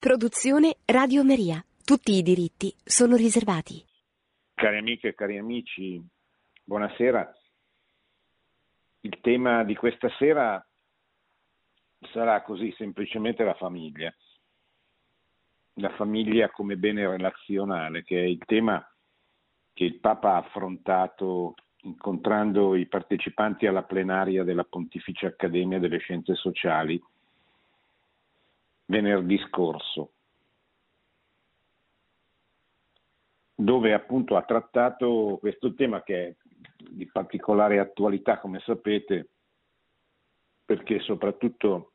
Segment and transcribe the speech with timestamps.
[0.00, 1.62] Produzione Radio Maria.
[1.84, 3.84] Tutti i diritti sono riservati.
[4.54, 6.02] Cari amiche e cari amici,
[6.64, 7.30] buonasera.
[9.00, 10.66] Il tema di questa sera
[12.12, 14.10] sarà così, semplicemente la famiglia.
[15.74, 18.82] La famiglia come bene relazionale, che è il tema
[19.74, 26.36] che il Papa ha affrontato incontrando i partecipanti alla plenaria della Pontificia Accademia delle Scienze
[26.36, 26.98] Sociali
[28.90, 30.12] venerdì scorso,
[33.54, 36.36] dove appunto ha trattato questo tema che è
[36.90, 39.28] di particolare attualità, come sapete,
[40.64, 41.92] perché soprattutto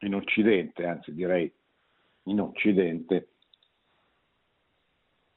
[0.00, 1.50] in Occidente, anzi direi
[2.24, 3.28] in Occidente,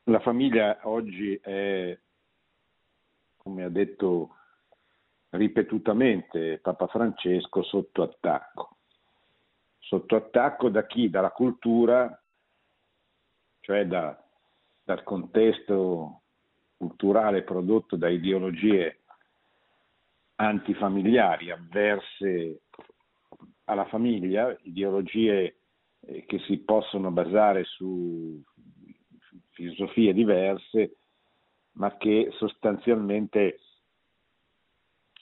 [0.03, 1.97] la famiglia oggi è,
[3.37, 4.35] come ha detto
[5.29, 8.76] ripetutamente Papa Francesco, sotto attacco
[9.87, 11.09] sotto attacco da chi?
[11.09, 12.21] Dalla cultura,
[13.61, 14.21] cioè da,
[14.83, 16.21] dal contesto
[16.75, 18.99] culturale prodotto da ideologie
[20.35, 22.61] antifamiliari, avverse
[23.65, 25.55] alla famiglia, ideologie
[26.01, 28.41] eh, che si possono basare su
[29.51, 30.97] filosofie diverse,
[31.73, 33.59] ma che sostanzialmente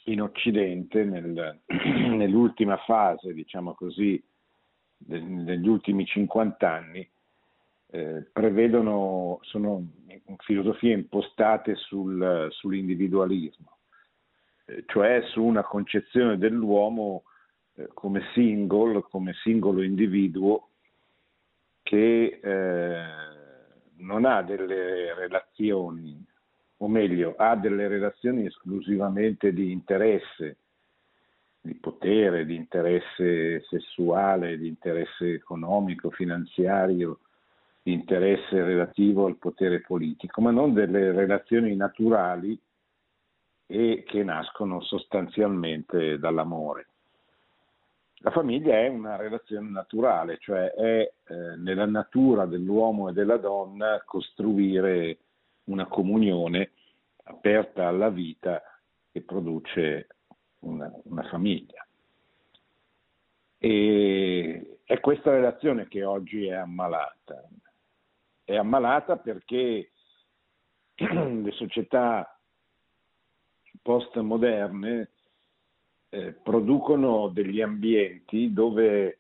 [0.05, 4.21] in Occidente, nel, nell'ultima fase, diciamo così,
[4.97, 7.09] degli ultimi 50 anni
[7.87, 9.85] eh, prevedono, sono
[10.39, 13.77] filosofie impostate sul, sull'individualismo,
[14.65, 17.23] eh, cioè su una concezione dell'uomo
[17.75, 20.69] eh, come singolo, come singolo individuo
[21.83, 23.03] che eh,
[23.97, 26.25] non ha delle relazioni,
[26.77, 30.57] o meglio, ha delle relazioni esclusivamente di interesse
[31.65, 37.19] di potere, di interesse sessuale, di interesse economico, finanziario,
[37.81, 42.57] di interesse relativo al potere politico, ma non delle relazioni naturali
[43.65, 46.87] e che nascono sostanzialmente dall'amore.
[48.19, 54.01] La famiglia è una relazione naturale, cioè è eh, nella natura dell'uomo e della donna
[54.05, 55.17] costruire
[55.65, 56.71] una comunione
[57.23, 58.61] aperta alla vita
[59.11, 60.07] che produce
[60.59, 61.85] una, una famiglia.
[63.57, 67.47] E è questa relazione che oggi è ammalata.
[68.43, 69.91] È ammalata perché
[70.95, 72.39] le società
[73.81, 75.09] postmoderne
[76.09, 79.19] eh, producono degli ambienti dove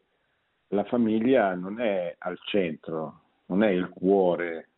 [0.69, 4.69] la famiglia non è al centro, non è il cuore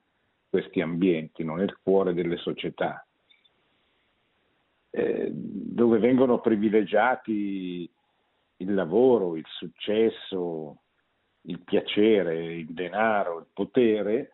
[0.49, 3.06] questi ambienti, non è il cuore delle società.
[4.97, 7.87] Eh, dove vengono privilegiati
[8.55, 10.81] il lavoro, il successo,
[11.41, 14.31] il piacere, il denaro, il potere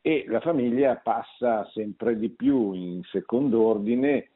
[0.00, 4.30] e la famiglia passa sempre di più in secondo ordine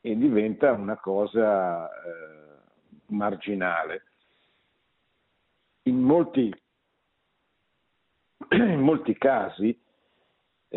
[0.00, 2.60] e diventa una cosa eh,
[3.06, 4.02] marginale.
[5.82, 6.54] In molti,
[8.50, 9.76] in molti casi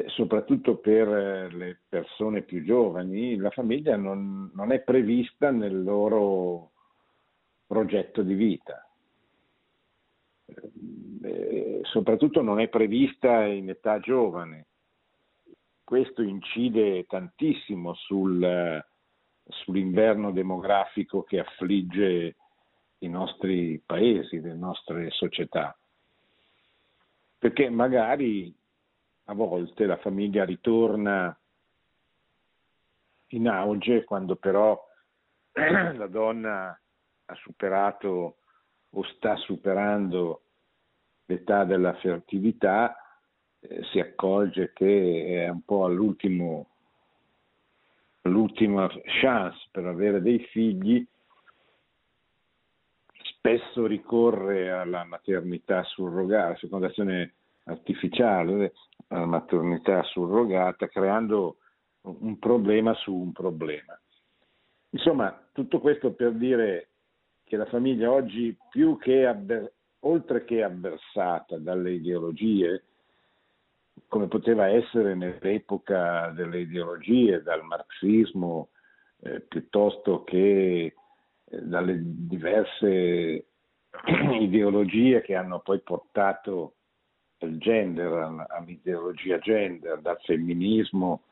[0.07, 6.71] soprattutto per eh, le persone più giovani, la famiglia non, non, è prevista nel loro
[7.67, 8.87] progetto di vita.
[11.23, 14.67] Eh, soprattutto non è prevista in età giovane.
[15.83, 18.81] Questo incide tantissimo sul,
[19.45, 22.35] sull'inverno demografico che affligge
[22.99, 25.77] i nostri paesi, le nostre società.
[27.37, 28.55] Perché magari
[29.31, 31.35] a volte la famiglia ritorna
[33.27, 34.77] in auge quando però
[35.53, 36.77] la donna
[37.25, 38.37] ha superato
[38.89, 40.41] o sta superando
[41.25, 42.93] l'età della fertilità,
[43.61, 46.67] eh, si accorge che è un po' all'ultimo,
[48.23, 48.89] all'ultima
[49.21, 51.07] chance per avere dei figli,
[53.37, 57.35] spesso ricorre alla maternità surrogata, fecondazione
[57.65, 58.73] artificiale,
[59.11, 61.57] alla maternità surrogata, creando
[62.01, 63.99] un problema su un problema.
[64.91, 66.89] Insomma, tutto questo per dire
[67.43, 72.83] che la famiglia oggi, più che avver- oltre che avversata dalle ideologie,
[74.07, 78.69] come poteva essere nell'epoca delle ideologie, dal marxismo,
[79.23, 80.93] eh, piuttosto che
[81.45, 83.45] eh, dalle diverse
[84.39, 86.75] ideologie che hanno poi portato
[87.45, 91.23] al gender, all'ideologia gender, dal femminismo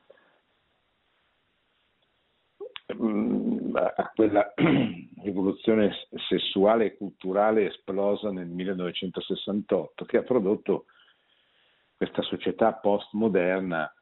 [2.93, 4.53] mm, a quella
[5.23, 5.91] rivoluzione
[6.27, 10.85] sessuale e culturale esplosa nel 1968 che ha prodotto
[11.95, 13.93] questa società postmoderna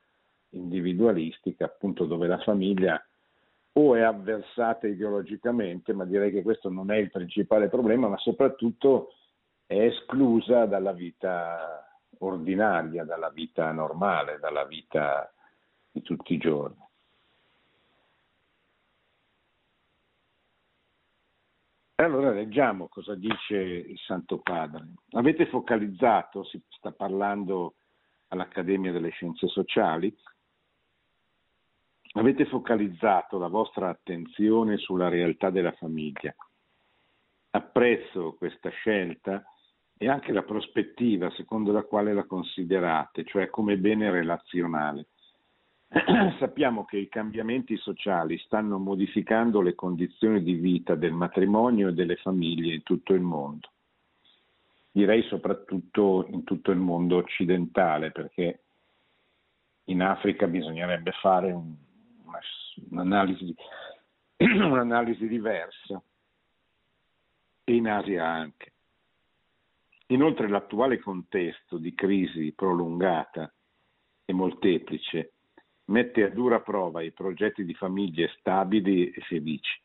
[0.50, 3.04] individualistica, appunto dove la famiglia
[3.74, 9.14] o è avversata ideologicamente, ma direi che questo non è il principale problema, ma soprattutto
[9.68, 11.87] è esclusa dalla vita
[12.20, 15.32] ordinaria, dalla vita normale, dalla vita
[15.92, 16.86] di tutti i giorni.
[22.00, 24.86] Allora leggiamo cosa dice il Santo Padre.
[25.14, 27.74] Avete focalizzato, si sta parlando
[28.28, 30.16] all'Accademia delle Scienze Sociali,
[32.14, 36.36] avete focalizzato la vostra attenzione sulla realtà della famiglia.
[37.50, 39.44] Apprezzo questa scelta
[39.98, 45.08] e anche la prospettiva secondo la quale la considerate, cioè come bene relazionale.
[46.38, 52.18] Sappiamo che i cambiamenti sociali stanno modificando le condizioni di vita del matrimonio e delle
[52.18, 53.70] famiglie in tutto il mondo.
[54.92, 58.62] Direi soprattutto in tutto il mondo occidentale, perché
[59.86, 61.74] in Africa bisognerebbe fare un,
[62.90, 63.56] un'analisi,
[64.38, 66.02] un'analisi diversa
[67.64, 68.74] e in Asia anche.
[70.08, 73.54] Inoltre l'attuale contesto di crisi prolungata
[74.24, 75.34] e molteplice
[75.86, 79.82] mette a dura prova i progetti di famiglie stabili e felici.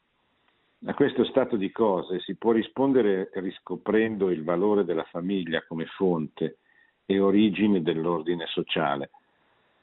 [0.84, 6.58] A questo stato di cose si può rispondere riscoprendo il valore della famiglia come fonte
[7.04, 9.10] e origine dell'ordine sociale,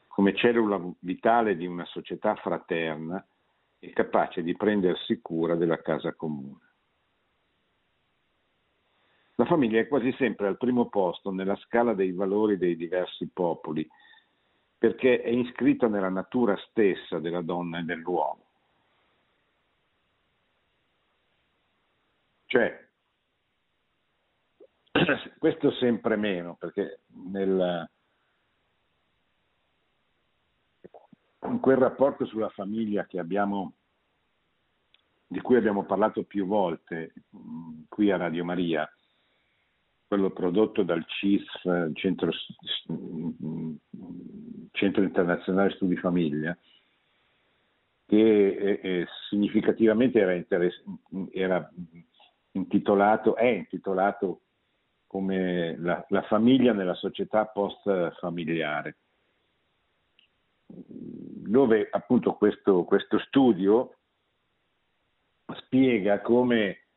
[0.07, 3.25] come cellula vitale di una società fraterna
[3.77, 6.68] e capace di prendersi cura della casa comune.
[9.39, 13.89] La famiglia è quasi sempre al primo posto nella scala dei valori dei diversi popoli,
[14.77, 18.47] perché è iscritta nella natura stessa della donna e dell'uomo.
[22.47, 22.89] Cioè,
[25.39, 27.89] questo sempre meno, perché nel,
[31.43, 33.71] in quel rapporto sulla famiglia abbiamo,
[35.27, 37.13] di cui abbiamo parlato più volte
[37.87, 38.91] qui a Radio Maria,
[40.09, 41.45] quello prodotto dal CIS,
[41.93, 42.31] Centro,
[44.71, 46.57] Centro Internazionale Studi Famiglia,
[48.07, 50.83] che è, è significativamente era, interess-
[51.31, 51.71] era,
[52.53, 54.41] intitolato, è intitolato
[55.05, 58.97] come la, la famiglia nella società post-familiare,
[60.65, 63.95] dove appunto questo, questo studio
[65.53, 66.88] spiega come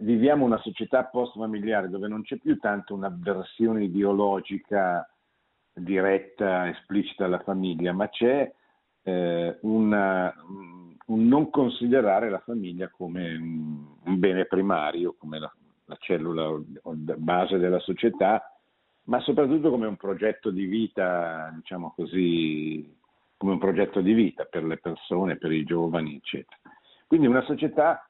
[0.00, 5.08] viviamo una società post-familiare dove non c'è più tanto un'avversione ideologica
[5.72, 8.50] diretta, esplicita alla famiglia, ma c'è
[9.02, 10.34] eh, una,
[11.06, 15.52] un non considerare la famiglia come un bene primario, come la,
[15.84, 16.60] la cellula
[17.16, 18.42] base della società,
[19.04, 22.92] ma soprattutto come un progetto di vita, diciamo così,
[23.36, 26.58] come un progetto di vita per le persone, per i giovani, eccetera.
[27.06, 28.08] Quindi una società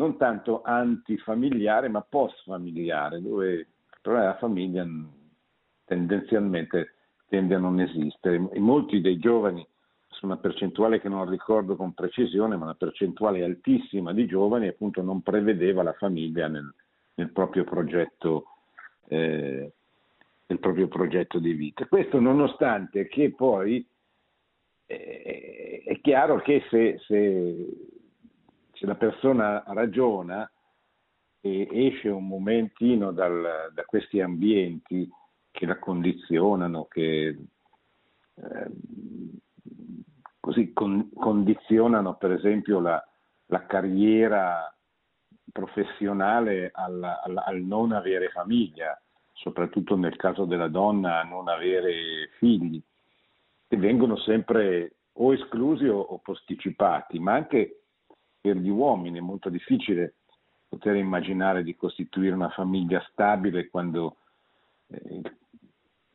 [0.00, 3.66] non tanto antifamiliare ma post-familiare, dove il
[4.00, 4.86] problema della famiglia
[5.84, 6.94] tendenzialmente
[7.28, 8.48] tende a non esistere.
[8.50, 9.64] E molti dei giovani,
[10.08, 15.02] su una percentuale che non ricordo con precisione, ma una percentuale altissima di giovani appunto
[15.02, 16.72] non prevedeva la famiglia nel,
[17.14, 18.44] nel, proprio, progetto,
[19.08, 19.72] eh,
[20.46, 21.86] nel proprio progetto di vita.
[21.86, 23.86] Questo nonostante che poi
[24.86, 27.66] eh, è chiaro che se, se
[28.80, 30.50] se la persona ragiona
[31.42, 35.06] e esce un momentino dal, da questi ambienti
[35.50, 37.26] che la condizionano, che
[38.34, 38.70] eh,
[40.40, 43.06] così con, condizionano per esempio la,
[43.46, 44.74] la carriera
[45.52, 48.98] professionale al, al, al, non avere famiglia,
[49.34, 52.82] soprattutto nel caso della donna a non avere figli,
[53.68, 57.79] che vengono sempre o esclusi o, o posticipati, ma anche
[58.40, 60.14] per gli uomini è molto difficile
[60.68, 64.16] poter immaginare di costituire una famiglia stabile quando
[64.86, 65.20] eh,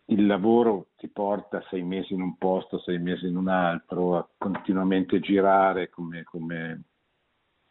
[0.05, 4.29] il lavoro ti porta sei mesi in un posto, sei mesi in un altro, a
[4.38, 6.84] continuamente girare come, come,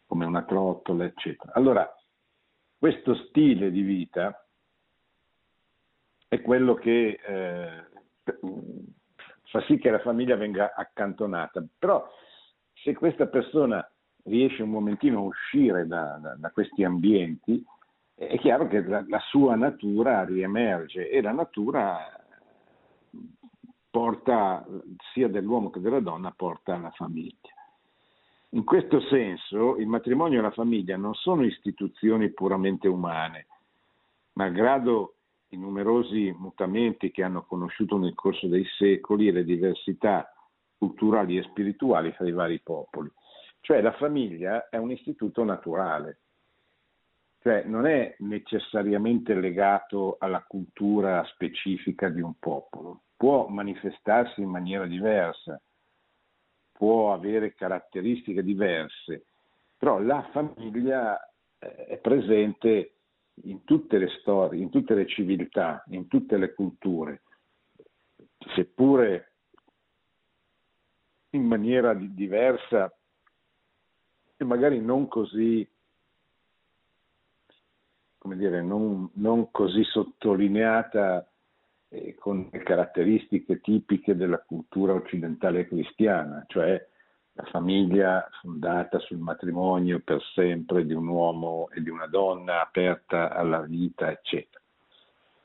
[0.06, 1.52] come una trottola, eccetera.
[1.54, 1.88] Allora,
[2.76, 4.46] questo stile di vita
[6.26, 7.84] è quello che eh,
[9.44, 12.04] fa sì che la famiglia venga accantonata, però
[12.72, 13.88] se questa persona
[14.24, 17.64] riesce un momentino a uscire da, da, da questi ambienti,
[18.14, 21.98] è chiaro che la, la, sua natura riemerge e la natura
[23.90, 24.64] porta,
[25.12, 27.52] sia dell'uomo che della donna, porta alla famiglia.
[28.50, 33.46] In questo senso il matrimonio e la famiglia non sono istituzioni puramente umane,
[34.34, 35.14] malgrado
[35.48, 40.32] i numerosi mutamenti che hanno conosciuto nel corso dei secoli e le diversità
[40.78, 43.10] culturali e spirituali fra i vari popoli.
[43.64, 46.18] Cioè la famiglia è un istituto naturale,
[47.38, 54.84] cioè non è necessariamente legato alla cultura specifica di un popolo, può manifestarsi in maniera
[54.84, 55.58] diversa,
[56.72, 59.24] può avere caratteristiche diverse,
[59.78, 61.18] però la famiglia
[61.58, 62.96] eh, è presente
[63.44, 67.22] in tutte le storie, in tutte le civiltà, in tutte le culture,
[68.54, 69.32] seppure
[71.30, 72.94] in maniera diversa
[74.44, 75.66] e magari non così,
[78.18, 81.26] come dire, non, non così sottolineata
[81.88, 86.86] eh, con le caratteristiche tipiche della cultura occidentale cristiana, cioè
[87.36, 93.30] la famiglia fondata sul matrimonio per sempre di un uomo e di una donna aperta
[93.30, 94.62] alla vita, eccetera.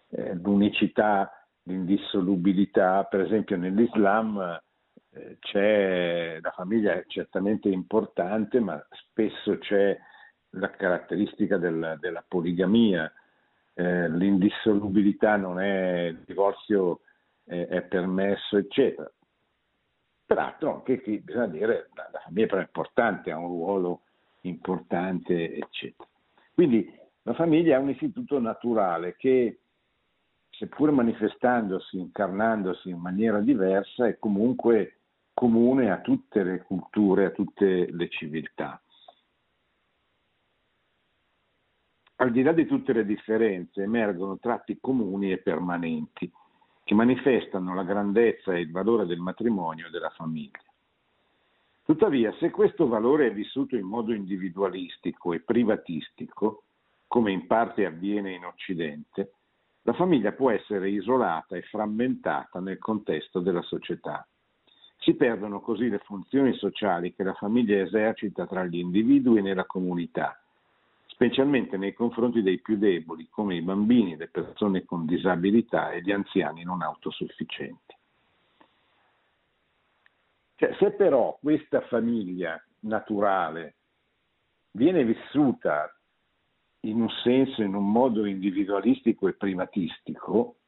[0.10, 1.32] Eh, l'unicità,
[1.63, 4.62] l'indissolubilità, per esempio nell'Islam
[5.12, 9.98] eh, c'è, la famiglia è certamente importante, ma spesso c'è
[10.51, 13.12] la caratteristica del, della poligamia,
[13.74, 17.01] eh, l'indissolubilità non è, il divorzio
[17.44, 19.12] è, è permesso, eccetera.
[20.25, 24.01] Peraltro anche qui bisogna dire la, la famiglia è importante, ha un ruolo
[24.42, 26.08] importante, eccetera.
[26.54, 29.60] Quindi la famiglia è un istituto naturale che,
[30.50, 34.99] seppur manifestandosi, incarnandosi in maniera diversa, è comunque
[35.39, 38.84] comune a tutte le culture, a tutte le civiltà.
[42.17, 46.29] Al di là di tutte le differenze emergono tratti comuni e permanenti
[46.84, 50.62] che manifestano la grandezza e il valore del matrimonio e della famiglia.
[51.84, 56.63] Tuttavia, se questo valore è vissuto in modo individualistico e privatistico,
[57.08, 59.36] come in parte avviene in Occidente,
[59.84, 64.27] la famiglia può essere isolata e frammentata nel contesto della società.
[65.00, 69.65] Si perdono così le funzioni sociali che la famiglia esercita tra gli individui e nella
[69.65, 70.39] comunità
[71.20, 76.13] specialmente nei confronti dei più deboli, come i bambini, le persone con disabilità e gli
[76.13, 77.98] anziani non autosufficienti.
[80.56, 83.75] Cioè, se però questa famiglia naturale
[84.72, 85.94] viene vissuta
[86.82, 90.59] in un senso, in un modo individualistico e privatistico,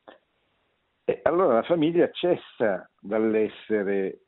[1.12, 4.20] eh, allora la famiglia cessa dall'essere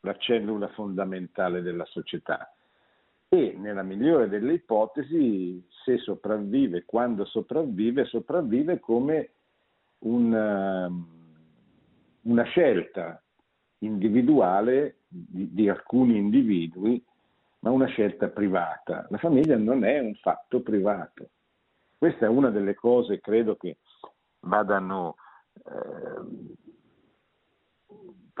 [0.00, 2.54] la cellula fondamentale della società
[3.28, 9.30] e nella migliore delle ipotesi, se sopravvive, quando sopravvive, sopravvive come
[9.98, 11.06] una, ehm,
[12.22, 13.22] una scelta
[13.78, 17.02] individuale di, di, alcuni individui,
[17.60, 19.06] ma una scelta privata.
[19.10, 21.28] La famiglia non è un fatto privato.
[21.98, 23.76] Questa è una delle cose, credo, che
[24.40, 25.16] vadano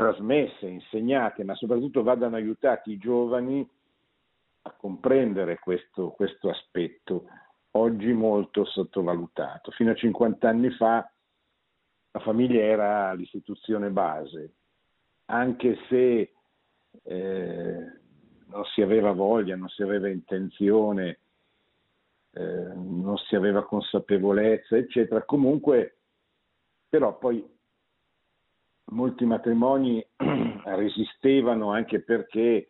[0.00, 3.68] trasmesse, insegnate, ma soprattutto vadano aiutati i giovani
[4.62, 7.26] a comprendere questo, questo aspetto,
[7.72, 9.70] oggi molto sottovalutato.
[9.72, 11.10] Fino a 50 anni fa
[12.12, 14.54] la famiglia era l'istituzione base,
[15.26, 16.32] anche se
[17.02, 17.92] eh,
[18.46, 21.18] non si aveva voglia, non si aveva intenzione,
[22.32, 25.22] eh, non si aveva consapevolezza, eccetera.
[25.24, 25.99] Comunque,
[26.90, 27.42] però poi
[28.86, 30.04] molti matrimoni
[30.64, 32.68] resistevano anche perché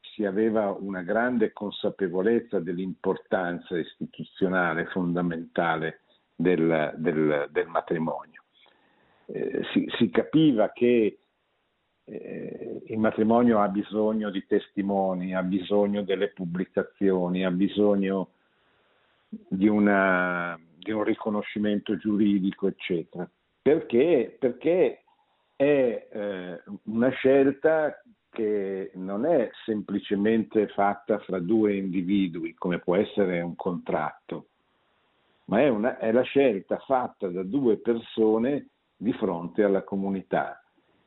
[0.00, 6.00] si aveva una grande consapevolezza dell'importanza istituzionale fondamentale
[6.34, 8.42] del, del, del matrimonio.
[9.26, 11.20] Eh, si, si, capiva che
[12.04, 18.30] eh, il matrimonio ha bisogno di testimoni, ha bisogno delle pubblicazioni, ha bisogno
[19.28, 23.28] di, una, di un riconoscimento giuridico, eccetera.
[23.60, 24.36] Perché?
[24.38, 25.02] Perché
[25.54, 28.00] è eh, una scelta
[28.30, 34.48] che non è semplicemente fatta fra due individui, come può essere un contratto,
[35.46, 40.62] ma è, una, è la scelta fatta da due persone di fronte alla comunità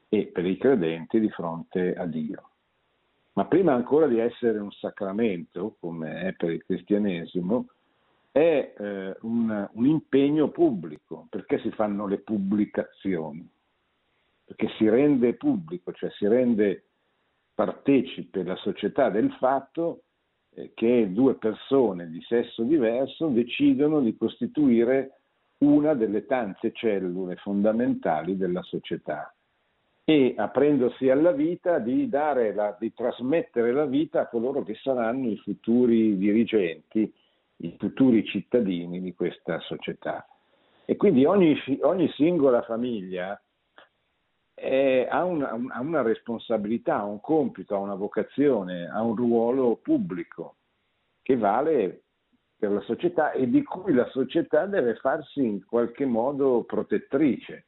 [0.09, 2.49] e per i credenti di fronte a Dio.
[3.33, 7.67] Ma prima ancora di essere un sacramento, come è per il cristianesimo,
[8.31, 13.47] è eh, un, un, impegno pubblico, perché si fanno le pubblicazioni,
[14.45, 16.85] perché si rende pubblico, cioè si rende
[17.53, 20.03] partecipe la società del fatto
[20.53, 25.17] eh, che due persone di sesso diverso decidono di costituire
[25.59, 29.33] una delle tante cellule fondamentali della società.
[30.03, 35.37] e aprendosi alla vita di, la, di trasmettere la vita a coloro che saranno i
[35.37, 37.13] futuri dirigenti,
[37.61, 40.25] i futuri cittadini di questa società.
[40.85, 43.41] E quindi ogni, ogni singola famiglia
[44.53, 49.77] è, ha, una, ha una responsabilità, ha un compito, ha una vocazione, ha un ruolo
[49.81, 50.57] pubblico
[51.21, 52.03] che vale
[52.57, 57.65] per la società e di cui la società deve farsi in qualche modo protettrice,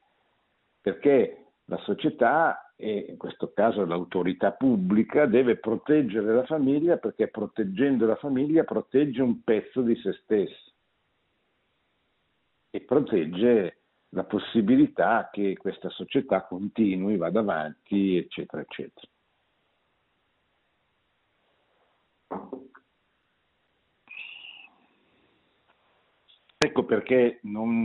[0.81, 8.05] perché la società e in questo caso l'autorità pubblica deve proteggere la famiglia perché proteggendo
[8.05, 10.71] la famiglia protegge un pezzo di se stesso
[12.69, 13.77] e protegge
[14.09, 19.07] la possibilità che questa società continui, vada avanti, eccetera, eccetera.
[26.57, 27.83] Ecco perché non,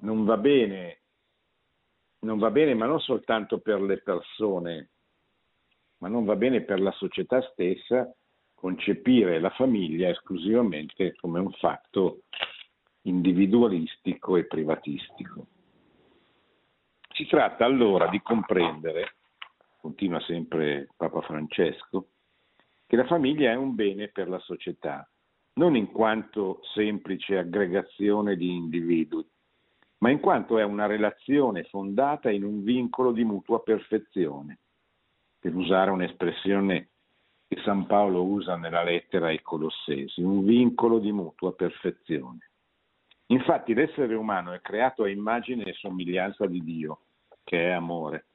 [0.00, 1.03] non va bene
[2.24, 4.90] non va bene, ma non soltanto per le persone,
[5.98, 8.12] ma non va bene per la società stessa
[8.54, 12.22] concepire la famiglia esclusivamente come un fatto
[13.02, 15.46] individualistico e privatistico.
[17.10, 19.16] Si tratta allora di comprendere,
[19.78, 22.08] continua sempre Papa Francesco,
[22.86, 25.08] che la famiglia è un bene per la società,
[25.54, 29.26] non in quanto semplice aggregazione di individui,
[30.04, 34.58] ma in quanto è una relazione fondata in un vincolo di mutua perfezione,
[35.38, 36.90] per usare un'espressione
[37.48, 42.50] che San Paolo usa nella lettera ai Colossesi, un vincolo di mutua perfezione.
[43.28, 47.04] Infatti l'essere umano è creato a immagine e somiglianza di Dio,
[47.42, 48.26] che è amore.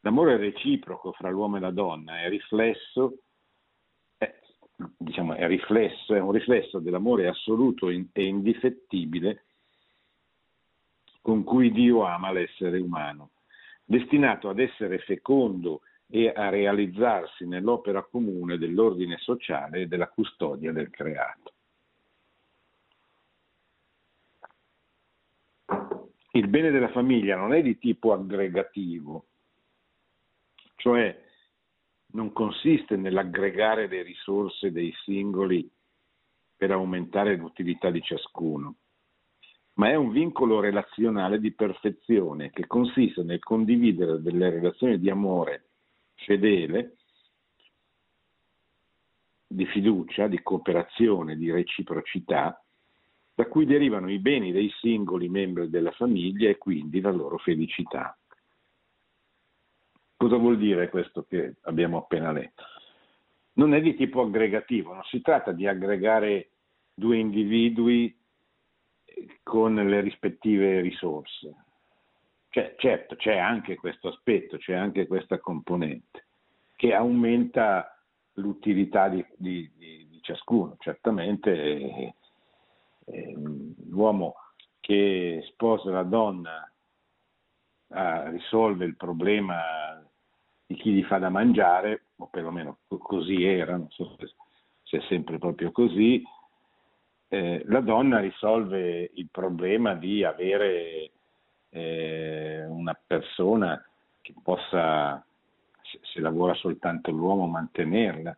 [0.00, 3.18] L'amore reciproco fra l'uomo e la donna è riflesso,
[4.18, 4.34] è,
[4.96, 9.44] diciamo, è, riflesso, è un riflesso dell'amore assoluto e indifettibile
[11.26, 13.30] con cui Dio ama l'essere umano,
[13.84, 20.88] destinato ad essere fecondo e a realizzarsi nell'opera comune dell'ordine sociale e della custodia del
[20.88, 21.52] creato.
[26.30, 29.26] Il bene della famiglia non è di tipo aggregativo,
[30.76, 31.24] cioè
[32.12, 35.68] non consiste nell'aggregare le risorse dei singoli
[36.54, 38.76] per aumentare l'utilità di ciascuno
[39.76, 45.64] ma è un vincolo relazionale di perfezione che consiste nel condividere delle relazioni di amore
[46.14, 46.96] fedele,
[49.46, 52.62] di fiducia, di cooperazione, di reciprocità,
[53.34, 58.16] da cui derivano i beni dei singoli membri della famiglia e quindi la loro felicità.
[60.16, 62.64] Cosa vuol dire questo che abbiamo appena letto?
[63.54, 66.48] Non è di tipo aggregativo, non si tratta di aggregare
[66.94, 68.16] due individui
[69.42, 71.54] con le rispettive risorse.
[72.48, 76.26] Cioè, certo, c'è anche questo aspetto, c'è anche questa componente
[76.76, 77.98] che aumenta
[78.34, 80.76] l'utilità di, di, di, di ciascuno.
[80.78, 82.14] Certamente eh,
[83.06, 83.34] eh,
[83.88, 84.34] l'uomo
[84.80, 86.70] che sposa la donna
[87.88, 89.60] eh, risolve il problema
[90.66, 94.34] di chi gli fa da mangiare, o perlomeno così era, non so se,
[94.82, 96.22] se è sempre proprio così,
[97.28, 101.10] eh, la donna risolve il problema di avere
[101.70, 103.84] eh, una persona
[104.20, 105.24] che possa,
[105.82, 108.36] se, se, lavora soltanto l'uomo, mantenerla,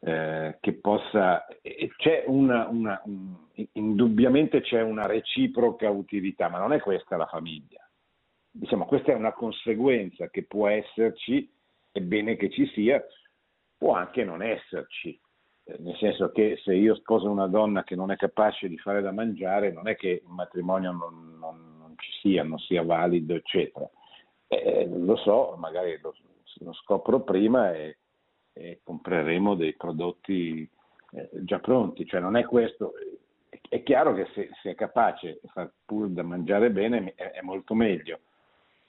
[0.00, 1.46] eh, che possa,
[1.96, 3.34] c'è una, una, un,
[3.72, 7.86] indubbiamente c'è una reciproca utilità, ma non è questa la famiglia.
[8.50, 11.50] Diciamo, questa è una conseguenza che può esserci,
[11.90, 13.02] è bene che ci sia,
[13.76, 15.18] può anche non esserci
[15.64, 19.12] nel senso che se io sposo una donna che non è capace di fare da
[19.12, 23.88] mangiare, non è che il matrimonio non, non, non ci sia, non sia valido, eccetera.
[24.48, 26.14] Eh, lo so, magari lo,
[26.58, 27.98] lo scopro prima e,
[28.52, 30.68] e, compreremo dei prodotti
[31.12, 32.94] eh, già pronti, cioè non è questo.
[33.68, 35.40] È chiaro che se, se è capace
[35.84, 38.20] pur da mangiare bene è, è molto meglio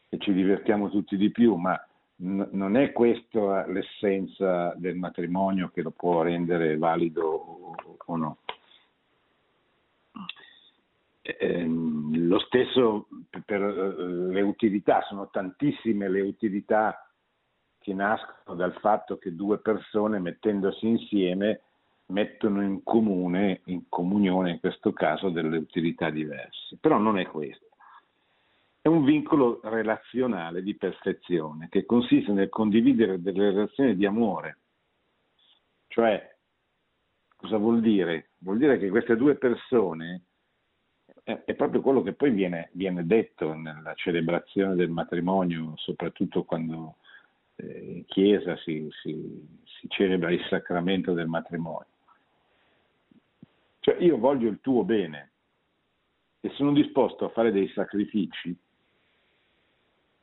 [0.10, 1.80] e ci divertiamo tutti di più, ma
[2.17, 8.38] non è questa l'essenza del matrimonio che lo può rendere valido o, no.
[11.21, 13.08] Ehm, lo stesso
[13.45, 17.08] per le utilità, sono tantissime le utilità
[17.80, 21.62] che nascono dal fatto che due persone mettendosi insieme
[22.08, 26.78] mettono in comune, in comunione in questo caso, delle utilità diverse.
[26.80, 27.73] Però non è questo.
[28.84, 34.58] È un vincolo relazionale di perfezione che consiste nel condividere delle relazioni di amore.
[35.88, 36.36] Cioè,
[37.38, 38.32] cosa vuol dire?
[38.39, 40.24] Vuol dire che queste due persone
[41.24, 46.98] è proprio quello che poi viene, viene detto nella celebrazione del matrimonio, soprattutto quando
[47.56, 51.88] eh, in chiesa si, si, si celebra il sacramento del matrimonio.
[53.80, 55.32] Cioè io voglio il tuo bene
[56.41, 58.54] e sono disposto a fare dei sacrifici,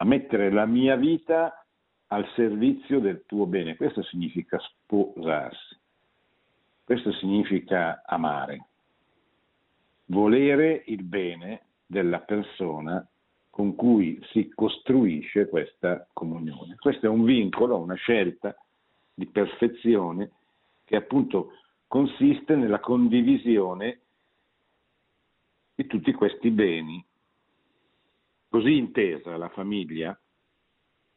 [0.01, 1.65] a mettere la mia vita
[2.09, 3.77] al servizio del tuo bene.
[3.77, 5.79] Questo significa sposarsi,
[6.85, 8.65] questo significa amare
[10.11, 13.05] volere il bene della persona
[13.49, 16.77] con cui si costruisce questa comunione.
[16.77, 18.57] Questo è un vincolo, una scelta
[19.13, 20.31] di perfezione
[20.85, 21.53] che appunto
[21.87, 24.01] consiste nella condivisione
[25.75, 27.05] di tutti questi beni.
[28.51, 30.19] Così intesa la famiglia,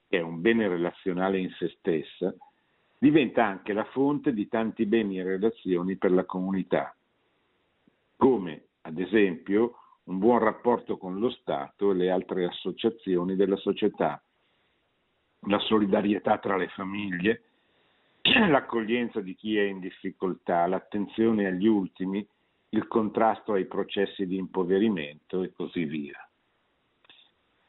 [0.07, 2.31] che è un bene relazionale in se stessa,
[2.99, 6.95] diventa anche la fonte di tanti beni e relazioni per la comunità,
[8.15, 14.21] come ad esempio un buon rapporto con lo Stato e le altre associazioni della società,
[15.47, 17.45] la solidarietà tra le famiglie,
[18.47, 22.23] l'accoglienza di chi è in difficoltà, l'attenzione agli ultimi,
[22.69, 26.27] il contrasto ai processi di impoverimento e così via.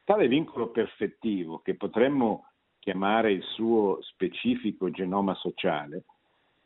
[0.04, 6.04] Tale vincolo perfettivo, che potremmo chiamare il suo specifico genoma sociale,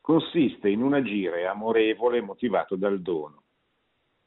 [0.01, 3.43] consiste in un agire amorevole motivato dal dono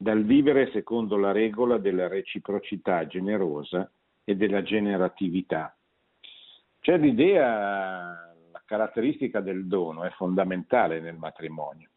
[0.02, 3.88] dal vivere secondo la regola della reciprocità generosa
[4.24, 5.78] e della generatività.
[6.80, 11.88] C'è l'idea, la caratteristica del dono è fondamentale nel matrimonio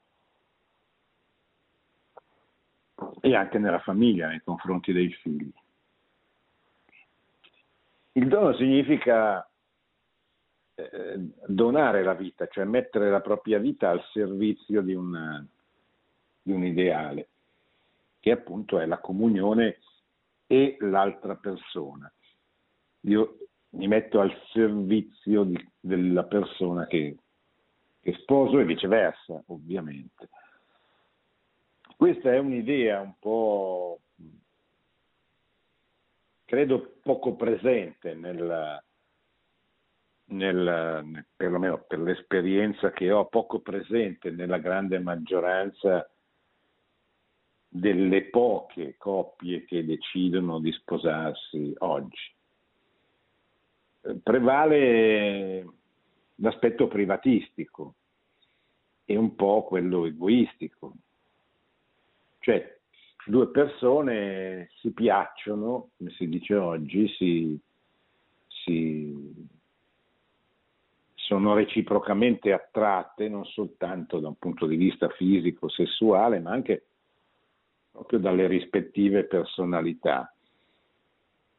[3.23, 5.51] e anche nella famiglia nei confronti dei figli.
[8.17, 9.49] Il dono significa
[10.75, 15.47] eh, donare la vita, cioè mettere la propria vita al servizio di un,
[16.43, 17.29] di un ideale
[18.25, 19.81] che appunto è la comunione
[20.47, 22.11] e l'altra persona.
[23.01, 23.37] Io
[23.71, 27.19] mi metto al servizio di, della persona che,
[28.01, 30.31] che sposo e viceversa, ovviamente.
[31.97, 34.01] Questa è un'idea un po',
[36.45, 38.83] credo, poco presente nella,
[40.27, 46.09] nel, perlomeno per l'esperienza che ho, poco presente nella grande maggioranza
[47.69, 52.33] delle poche coppie che decidono di sposarsi oggi.
[54.23, 55.67] Prevale
[56.37, 57.95] l'aspetto privatistico
[59.05, 60.95] e un po' quello egoistico.
[62.39, 62.74] Cioè,
[63.27, 67.59] due persone si piacciono, come si dice oggi, si,
[68.47, 69.49] si
[71.15, 76.85] sono reciprocamente attratte non soltanto da un punto di vista fisico, sessuale, ma anche
[77.91, 80.29] proprio dalle rispettive personalità.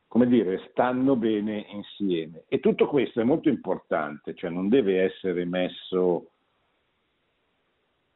[0.07, 2.43] Come dire, stanno bene insieme.
[2.47, 6.31] E tutto questo è molto importante, cioè non deve essere messo,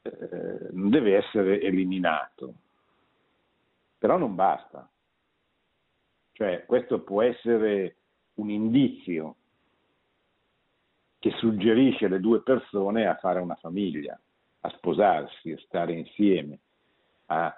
[0.04, 2.54] eh, non deve essere eliminato,
[4.00, 4.90] però non basta.
[6.32, 7.98] Cioè questo può essere
[8.36, 9.36] un indizio
[11.20, 14.20] che suggerisce le due persone a fare una famiglia,
[14.62, 16.60] a sposarsi, a stare insieme,
[17.28, 17.54] a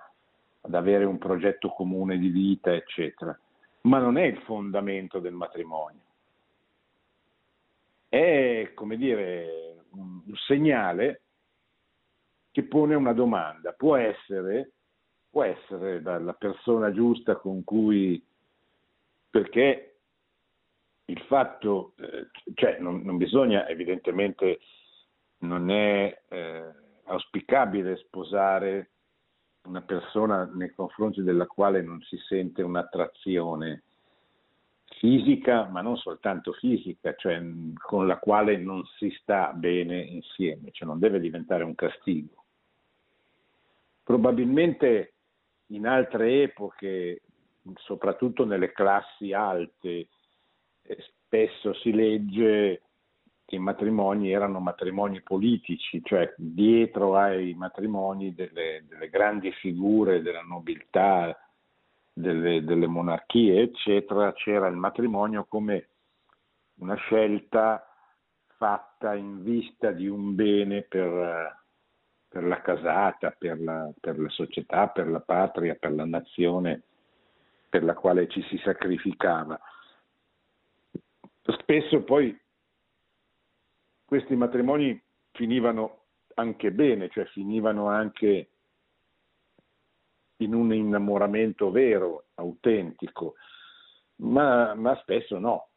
[0.61, 3.37] ad avere un progetto comune di vita, eccetera,
[3.81, 6.01] ma non è il fondamento del matrimonio.
[8.07, 11.21] È, come dire, un, un segnale
[12.51, 13.71] che pone una domanda.
[13.71, 14.71] Può essere,
[15.31, 18.21] può essere dalla persona giusta con cui,
[19.29, 19.95] perché
[21.05, 24.59] il fatto, eh, cioè non, non, bisogna evidentemente,
[25.39, 26.73] non è eh,
[27.05, 28.89] auspicabile sposare
[29.63, 33.83] una persona nei confronti della quale non si sente un'attrazione
[34.97, 37.41] fisica, ma non soltanto fisica, cioè
[37.81, 42.43] con la quale non si sta bene insieme, cioè non deve diventare un castigo.
[44.03, 45.13] Probabilmente
[45.71, 47.21] in altre epoche,
[47.75, 50.07] soprattutto nelle classi alte,
[50.83, 52.81] eh, spesso si legge
[53.45, 60.41] che i matrimoni erano matrimoni politici, cioè dietro ai matrimoni delle, delle grandi figure della
[60.41, 61.37] nobiltà,
[62.13, 65.87] delle, delle, monarchie, eccetera, c'era il matrimonio come
[66.79, 67.85] una scelta
[68.57, 71.60] fatta in vista di un bene per,
[72.31, 76.83] per la casata, per la, per la società, per la patria, per la nazione
[77.71, 79.57] per la quale ci si sacrificava.
[81.41, 82.37] Spesso poi
[84.03, 88.49] questi matrimoni finivano anche bene, cioè finivano anche
[90.37, 93.35] in un innamoramento vero, autentico,
[94.17, 95.69] ma, ma spesso no.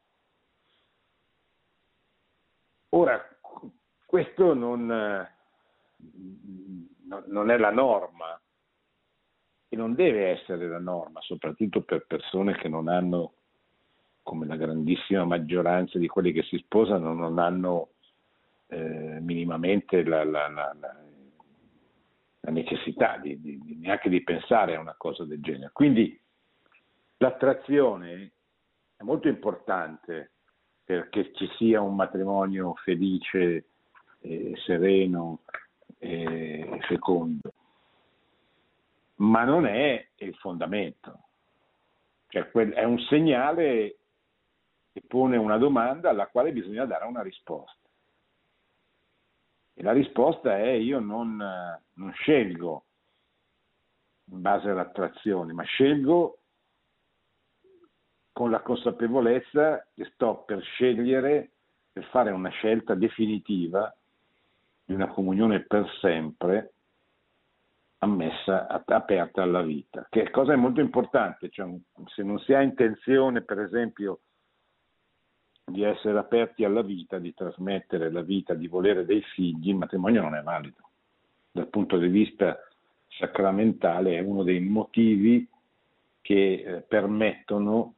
[2.89, 3.21] Ora,
[4.05, 5.29] questo non,
[7.27, 8.41] non è la norma
[9.69, 13.35] e non deve essere la norma, soprattutto per persone che non hanno,
[14.23, 17.91] come la grandissima maggioranza di quelli che si sposano, non hanno
[18.69, 20.75] eh, minimamente la, la, la,
[22.41, 25.71] la necessità di, di, neanche di pensare a una cosa del genere.
[25.73, 26.19] Quindi
[27.19, 28.33] l'attrazione
[28.97, 30.31] è molto importante
[30.85, 33.67] perché ci sia un matrimonio felice,
[34.21, 35.41] e sereno
[36.05, 37.51] e fecondo,
[39.17, 41.21] ma non è il fondamento.
[42.29, 43.97] Cioè, è un segnale
[44.93, 47.89] che pone una domanda alla quale bisogna dare una risposta.
[49.73, 52.85] E la risposta è io non, non scelgo
[54.27, 56.39] in base all'attrazione, ma scelgo
[58.33, 61.51] con la consapevolezza che sto per scegliere,
[61.93, 63.95] per fare una scelta definitiva
[64.85, 66.73] di una comunione per sempre
[67.99, 71.67] ammessa, aperta alla vita, che cosa è molto importante, cioè,
[72.07, 74.21] se non si ha intenzione per esempio
[75.65, 80.21] di essere aperti alla vita, di trasmettere la vita, di volere dei figli, il matrimonio
[80.21, 80.91] non è valido.
[81.51, 82.59] Dal punto di vista
[83.09, 85.49] sacramentale è uno dei motivi
[86.21, 87.95] che eh, permettono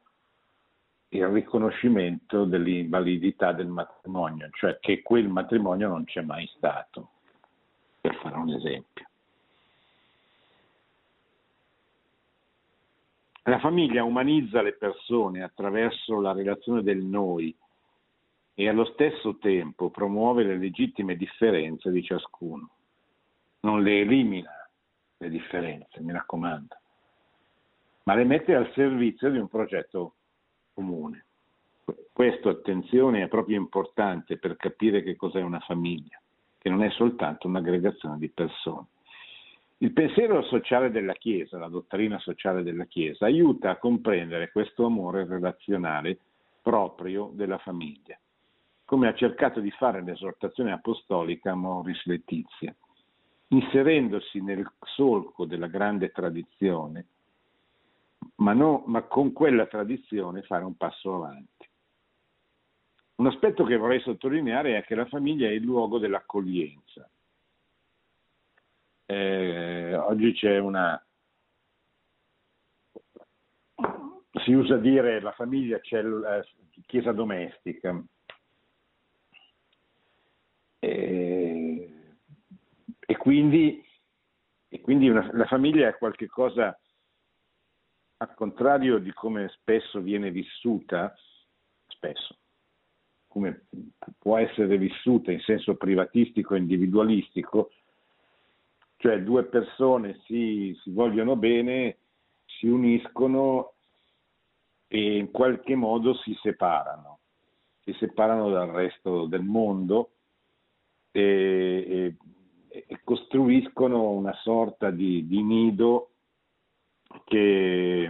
[1.09, 7.11] il riconoscimento dell'invalidità del matrimonio, cioè che quel matrimonio non c'è mai stato,
[8.01, 9.05] per fare un esempio.
[13.43, 17.55] La famiglia umanizza le persone attraverso la relazione del noi
[18.53, 22.69] e allo stesso tempo promuove le legittime differenze di ciascuno.
[23.61, 24.51] Non le elimina
[25.19, 26.75] le differenze, mi raccomando,
[28.03, 30.16] ma le mette al servizio di un progetto
[30.77, 31.25] comune.
[32.13, 36.21] Questo, attenzione, è proprio importante per capire che cos'è una famiglia,
[36.59, 38.85] che non è soltanto un'aggregazione di persone.
[39.79, 45.25] Il pensiero sociale della Chiesa, la dottrina sociale della Chiesa, aiuta a comprendere questo amore
[45.25, 46.19] relazionale
[46.61, 48.19] proprio della famiglia,
[48.85, 52.75] come ha cercato di fare l'esortazione apostolica Moris Letizia,
[53.49, 57.05] inserendosi nel solco della grande tradizione
[58.37, 61.69] ma, no, ma con quella tradizione fare un passo avanti.
[63.15, 67.09] Un aspetto che vorrei sottolineare è che la famiglia è il luogo dell'accoglienza.
[69.05, 71.01] Eh, oggi c'è una...
[74.43, 76.45] si usa dire la famiglia c'è la
[76.85, 77.99] chiesa domestica.
[80.79, 81.91] E,
[82.99, 83.83] e quindi,
[84.67, 86.79] e quindi una, la famiglia è qualcosa
[88.17, 91.15] al contrario di come spesso viene vissuta,
[91.87, 92.37] spesso,
[93.27, 93.67] come
[94.17, 97.71] può essere vissuta in senso privatistico e individualistico,
[98.97, 101.97] cioè due persone si, si vogliono bene,
[102.45, 103.73] si uniscono
[104.87, 107.19] e in qualche modo si separano,
[107.83, 110.11] si separano dal resto del mondo
[111.11, 112.15] e,
[112.69, 116.13] e, e costruiscono una sorta di, di nido
[117.27, 118.09] che,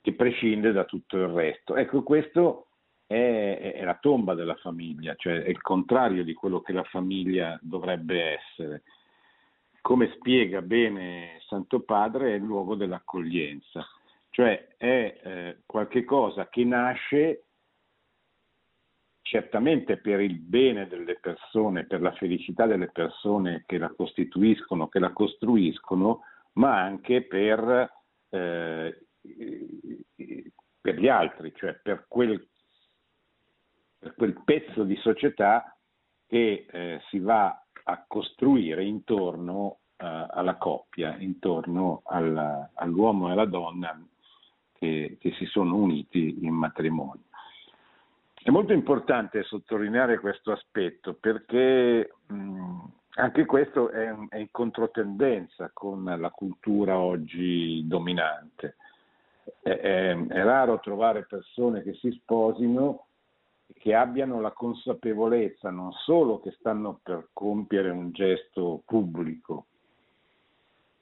[0.00, 1.76] che prescinde da tutto il resto.
[1.76, 2.66] Ecco, questo
[3.06, 7.56] è, è, la tomba della famiglia, cioè è il contrario di quello che la famiglia
[7.62, 8.82] dovrebbe essere.
[9.80, 13.86] Come spiega bene Santo Padre, è il luogo dell'accoglienza,
[14.30, 17.44] cioè è eh, qualche cosa che nasce
[19.22, 24.98] certamente per il bene delle persone, per la felicità delle persone che la costituiscono, che
[24.98, 26.22] la costruiscono,
[26.54, 28.02] ma anche per
[28.34, 28.98] eh,
[30.80, 32.46] per gli altri, cioè per quel,
[33.98, 35.76] per quel, pezzo di società
[36.26, 43.46] che eh, si va a costruire intorno eh, alla coppia, intorno alla, all'uomo e alla
[43.46, 43.98] donna
[44.72, 47.24] che, che si sono uniti in matrimonio.
[48.34, 52.84] È molto importante sottolineare questo aspetto perché mh,
[53.16, 58.76] anche questo è, è, in controtendenza con la cultura oggi dominante.
[59.60, 63.06] È, è, è raro trovare persone che si sposino
[63.78, 69.66] che abbiano la consapevolezza non solo che stanno per compiere un gesto pubblico,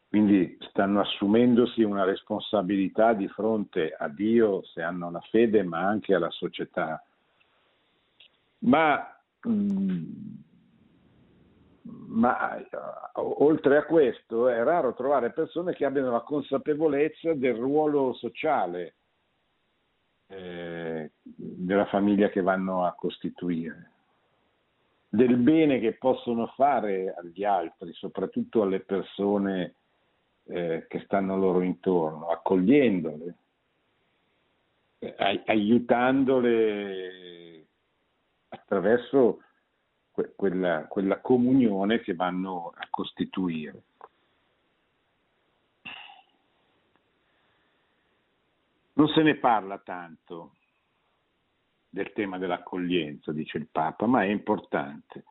[0.08, 6.14] quindi stanno assumendosi una responsabilità di fronte a Dio se hanno la fede, ma anche
[6.14, 7.02] alla società.
[8.58, 10.02] Ma mh,
[11.82, 12.68] ma eh,
[13.14, 18.94] oltre a questo è raro trovare persone che abbiano la consapevolezza del ruolo sociale
[20.28, 23.90] eh, della famiglia che vanno a costituire,
[25.08, 29.74] del bene che possono fare agli altri, soprattutto alle persone
[30.44, 33.34] eh, che stanno loro intorno, accogliendole,
[34.98, 37.20] eh, aiutandole
[38.48, 39.42] attraverso
[40.12, 43.82] que- quella, quella comunione che vanno a costituire.
[48.94, 50.52] Non se ne parla tanto
[51.88, 55.24] del tema dell'accoglienza, dice il Papa, ma è importante.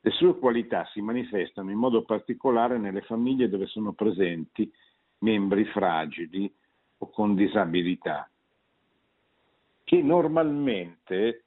[0.00, 4.70] Le sue qualità si manifestano in modo particolare nelle famiglie dove sono presenti
[5.18, 6.52] membri fragili
[6.98, 8.28] o con disabilità,
[9.82, 11.43] che normalmente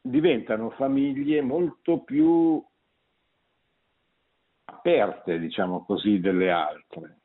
[0.00, 2.62] diventano famiglie molto più
[4.64, 7.18] aperte, diciamo così, delle altre,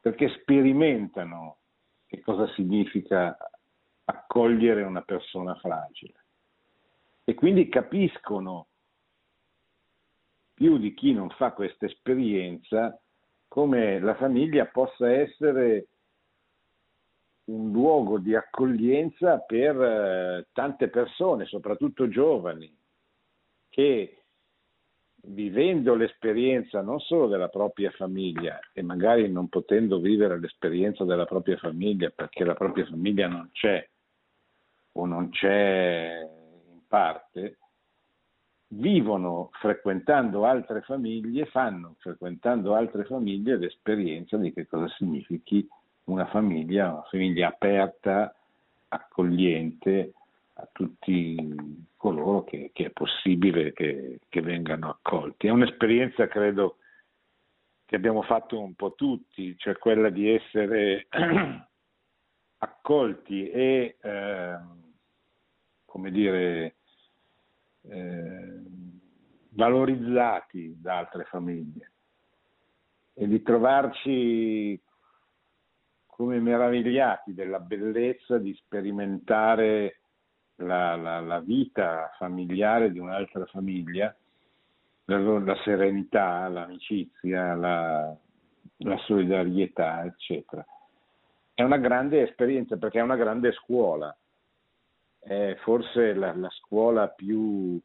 [0.00, 1.58] perché sperimentano
[2.06, 3.36] che cosa significa
[4.04, 6.24] accogliere una persona fragile.
[7.24, 8.68] E quindi capiscono
[10.54, 12.98] più di chi non fa questa esperienza
[13.48, 15.86] come la famiglia possa essere
[17.46, 22.74] un luogo di accoglienza per eh, tante persone, soprattutto giovani,
[23.68, 24.24] che
[25.28, 31.56] vivendo l'esperienza non solo della propria famiglia e magari non potendo vivere l'esperienza della propria
[31.56, 33.88] famiglia perché la propria famiglia non c'è
[34.92, 36.20] o non c'è
[36.70, 37.58] in parte,
[38.68, 45.66] vivono frequentando altre famiglie, fanno frequentando altre famiglie l'esperienza di che cosa significhi
[46.06, 48.34] una famiglia, una famiglia aperta,
[48.88, 50.12] accogliente
[50.54, 51.36] a tutti
[51.96, 55.46] coloro che, che è possibile che, che, vengano accolti.
[55.46, 56.78] È un'esperienza, credo,
[57.84, 61.06] che abbiamo fatto un po' tutti, cioè quella di essere
[62.58, 64.58] accolti e, eh,
[65.84, 66.76] come dire,
[67.82, 68.62] eh,
[69.50, 71.90] valorizzati da altre famiglie
[73.14, 74.78] e di trovarci
[76.16, 80.00] come meravigliati della bellezza di sperimentare
[80.56, 84.16] la, la, la vita familiare di un'altra famiglia,
[85.04, 88.16] la, la serenità, l'amicizia, la,
[89.04, 90.64] solidarietà, eccetera.
[91.52, 94.16] È una grande esperienza perché è una grande scuola,
[95.18, 97.78] è forse la, scuola più,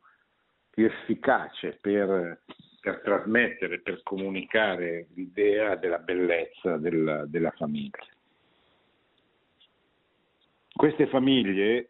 [0.69, 2.43] più efficace per,
[2.79, 8.05] per, trasmettere, per comunicare l'idea della bellezza della, della famiglia.
[10.81, 11.89] Queste famiglie,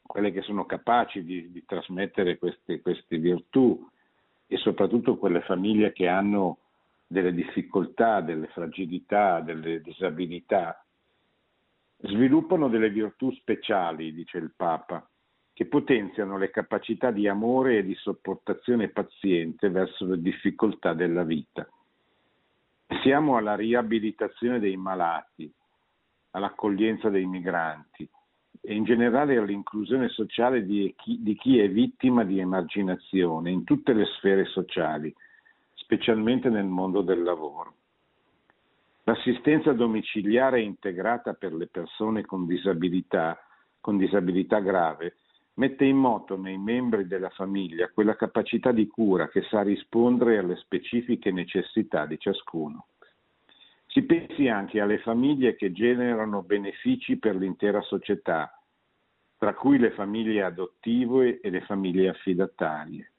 [0.00, 3.86] quelle che sono capaci di, di trasmettere queste, queste virtù
[4.46, 6.60] e soprattutto quelle famiglie che hanno
[7.06, 10.82] delle difficoltà, delle fragilità, delle disabilità,
[11.98, 15.06] sviluppano delle virtù speciali, dice il Papa,
[15.52, 21.68] che potenziano le capacità di amore e di sopportazione paziente verso le difficoltà della vita.
[23.02, 25.52] Siamo alla riabilitazione dei malati,
[26.30, 28.08] all'accoglienza dei migranti
[28.60, 33.92] e in generale all'inclusione sociale di chi, di chi è vittima di emarginazione in tutte
[33.92, 35.14] le sfere sociali,
[35.74, 37.74] specialmente nel mondo del lavoro.
[39.04, 43.40] L'assistenza domiciliare integrata per le persone con disabilità,
[43.80, 45.18] con disabilità grave
[45.54, 50.56] mette in moto nei membri della famiglia quella capacità di cura che sa rispondere alle
[50.56, 52.86] specifiche necessità di ciascuno.
[53.96, 58.62] Si pensi anche alle famiglie che generano benefici per l'intera società,
[59.38, 63.12] tra cui le famiglie adottive e le famiglie affidatarie.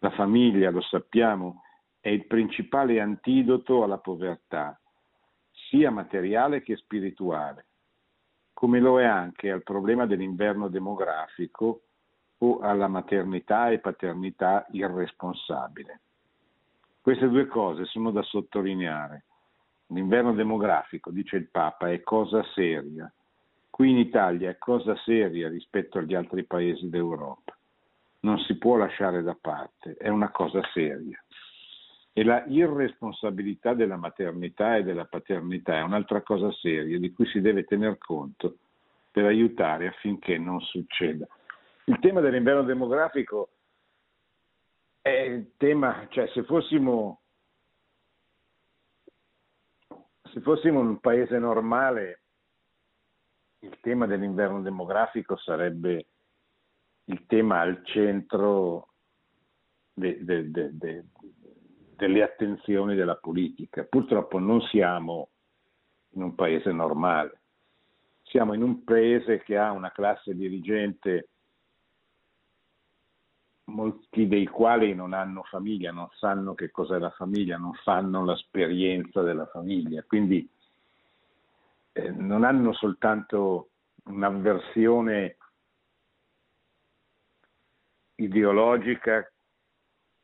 [0.00, 1.62] La famiglia, lo sappiamo,
[2.00, 4.76] è il principale antidoto alla povertà,
[5.52, 7.66] sia materiale che spirituale,
[8.52, 11.82] come lo è anche al problema dell'inverno demografico
[12.38, 16.00] o alla maternità e paternità irresponsabile.
[17.00, 19.26] Queste due cose sono da sottolineare
[19.92, 23.12] L'inverno demografico, dice il Papa, è cosa seria.
[23.68, 27.56] Qui in Italia è cosa seria rispetto agli altri paesi d'Europa.
[28.20, 31.22] Non si può lasciare da parte, è una cosa seria.
[32.12, 37.40] E la irresponsabilità della maternità e della paternità è un'altra cosa seria di cui si
[37.40, 38.56] deve tener conto
[39.10, 41.26] per aiutare affinché non succeda.
[41.84, 43.48] Il tema dell'inverno demografico
[45.00, 47.21] è il tema, cioè se fossimo
[50.32, 52.22] se fossimo un paese normale,
[53.60, 56.06] il tema dell'inverno demografico sarebbe
[57.04, 58.94] il tema al centro
[59.92, 61.04] de, de, de,
[61.96, 63.84] delle attenzioni della politica.
[63.84, 65.28] Purtroppo non siamo
[66.14, 67.42] in un paese normale,
[68.22, 71.28] siamo in un paese che ha una classe dirigente
[73.64, 79.22] molti dei quali non hanno famiglia, non sanno che cos'è la famiglia, non fanno l'esperienza
[79.22, 80.48] della famiglia, quindi
[81.92, 83.68] eh, non hanno soltanto
[84.04, 85.36] un'avversione
[88.16, 89.30] ideologica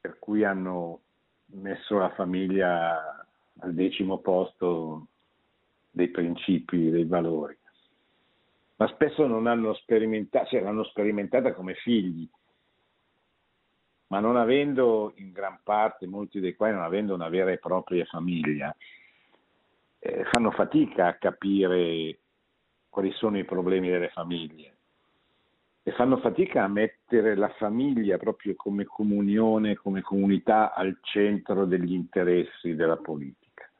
[0.00, 1.00] per cui hanno
[1.46, 3.26] messo la famiglia
[3.60, 5.06] al decimo posto
[5.90, 7.56] dei principi, dei valori,
[8.76, 12.28] ma spesso non hanno sperimentato, cioè l'hanno sperimentata come figli,
[14.08, 18.04] ma non avendo in gran parte, molti dei quali non avendo una vera e propria
[18.04, 18.74] famiglia,
[19.98, 22.18] eh, fanno fatica a capire
[22.88, 24.76] quali sono i problemi delle famiglie
[25.82, 31.92] e fanno fatica a mettere la famiglia proprio come comunione, come comunità al centro degli
[31.92, 33.70] interessi della politica.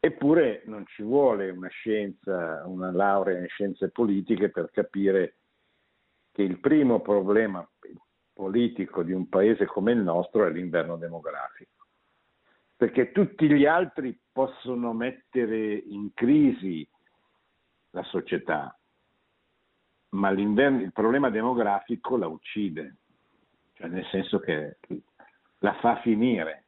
[0.00, 5.36] Eppure non ci vuole una scienza, una laurea in scienze politiche per capire
[6.32, 7.66] che il primo problema
[8.34, 11.74] politico di un paese come il nostro è l'inverno demografico
[12.76, 16.86] perché tutti gli altri possono mettere in crisi
[17.90, 18.76] la società,
[20.10, 22.96] ma il problema demografico la uccide,
[23.74, 24.78] cioè nel senso che
[25.58, 26.66] la fa finire.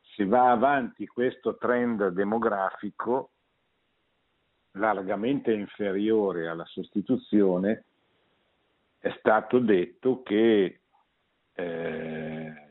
[0.00, 3.30] Se va avanti questo trend demografico
[4.72, 7.84] largamente inferiore alla sostituzione,
[9.00, 10.80] è stato detto che
[11.54, 12.68] eh,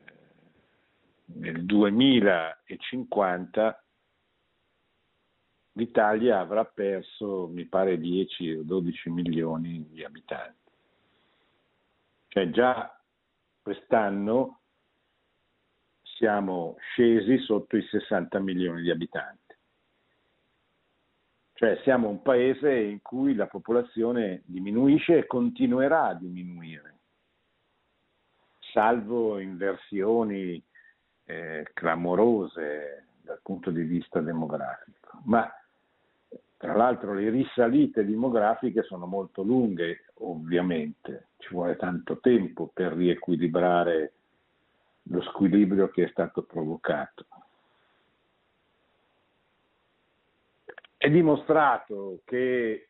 [1.26, 3.84] nel 2050
[5.74, 10.72] l'Italia avrà perso, mi pare, 10 o 12 milioni di abitanti.
[12.28, 12.96] Cioè già
[13.60, 14.60] quest'anno
[16.04, 19.49] siamo scesi sotto i 60 milioni di abitanti.
[21.60, 27.00] Cioè siamo un paese in cui la popolazione diminuisce e continuerà a diminuire,
[28.72, 30.64] salvo inversioni
[31.26, 35.54] eh, clamorose dal punto di vista demografico, ma
[36.56, 44.14] tra l'altro le risalite demografiche sono molto lunghe, ovviamente, ci vuole tanto tempo per riequilibrare
[45.10, 47.26] lo squilibrio che è stato provocato.
[51.02, 52.90] È dimostrato che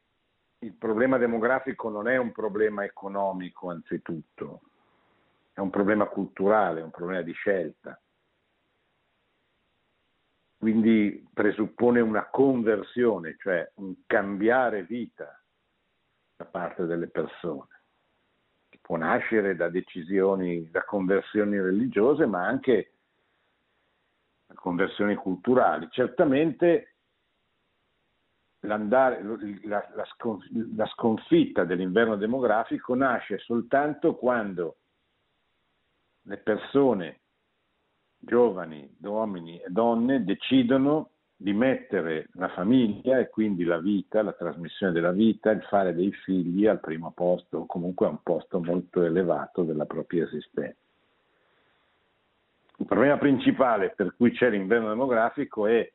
[0.58, 4.62] il problema demografico non è un problema economico anzitutto,
[5.54, 8.02] è un problema culturale, è un problema di scelta.
[10.58, 15.40] Quindi presuppone una conversione, cioè un cambiare vita
[16.36, 17.84] da parte delle persone,
[18.70, 22.94] che può nascere da decisioni, da conversioni religiose, ma anche
[24.48, 25.88] da conversioni culturali.
[25.92, 26.96] Certamente
[28.62, 29.90] la, la,
[30.76, 34.76] la sconfitta dell'inverno demografico nasce soltanto quando
[36.24, 37.20] le persone
[38.18, 44.92] giovani, uomini e donne decidono di mettere la famiglia e quindi la vita, la trasmissione
[44.92, 49.04] della vita, il fare dei figli al primo posto o comunque a un posto molto
[49.04, 50.78] elevato della propria esistenza.
[52.76, 55.90] Il problema principale per cui c'è l'inverno demografico è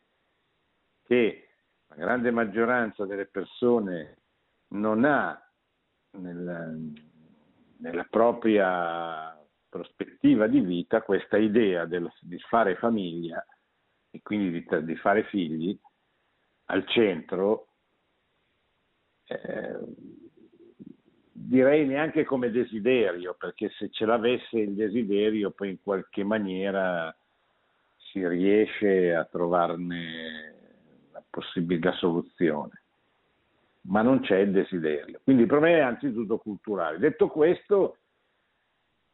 [1.06, 1.43] che
[1.96, 4.18] la grande maggioranza delle persone
[4.68, 5.40] non ha
[6.18, 6.72] nella,
[7.78, 9.38] nella propria
[9.68, 13.44] prospettiva di vita questa idea del, di fare famiglia
[14.10, 15.78] e quindi di, di fare figli
[16.66, 17.68] al centro,
[19.26, 19.78] eh,
[21.32, 27.14] direi neanche come desiderio, perché se ce l'avesse il desiderio poi in qualche maniera
[27.96, 30.53] si riesce a trovarne
[31.80, 32.82] la soluzione,
[33.82, 35.20] ma non c'è il desiderio.
[35.22, 36.98] Quindi il problema è anzitutto culturale.
[36.98, 37.98] Detto questo,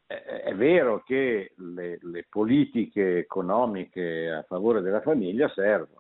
[0.06, 5.98] è vero che le, le, politiche economiche a favore della famiglia servono.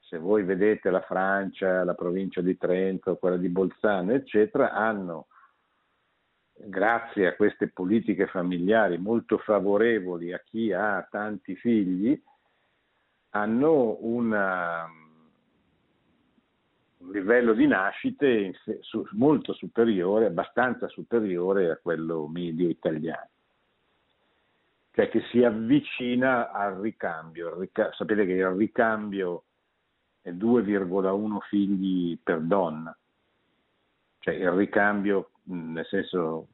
[0.00, 5.28] Se voi vedete la Francia, la provincia di Trento, quella di Bolzano, eccetera, hanno,
[6.52, 12.20] grazie a queste politiche familiari molto favorevoli a chi ha tanti figli,
[13.40, 14.84] hanno una,
[16.98, 18.52] un livello di nascite
[19.12, 23.28] molto superiore, abbastanza superiore a quello medio italiano,
[24.92, 27.56] cioè che si avvicina al ricambio.
[27.92, 29.44] sapete che il ricambio
[30.22, 32.96] è 2,1 figli per donna,
[34.20, 36.48] cioè il ricambio nel senso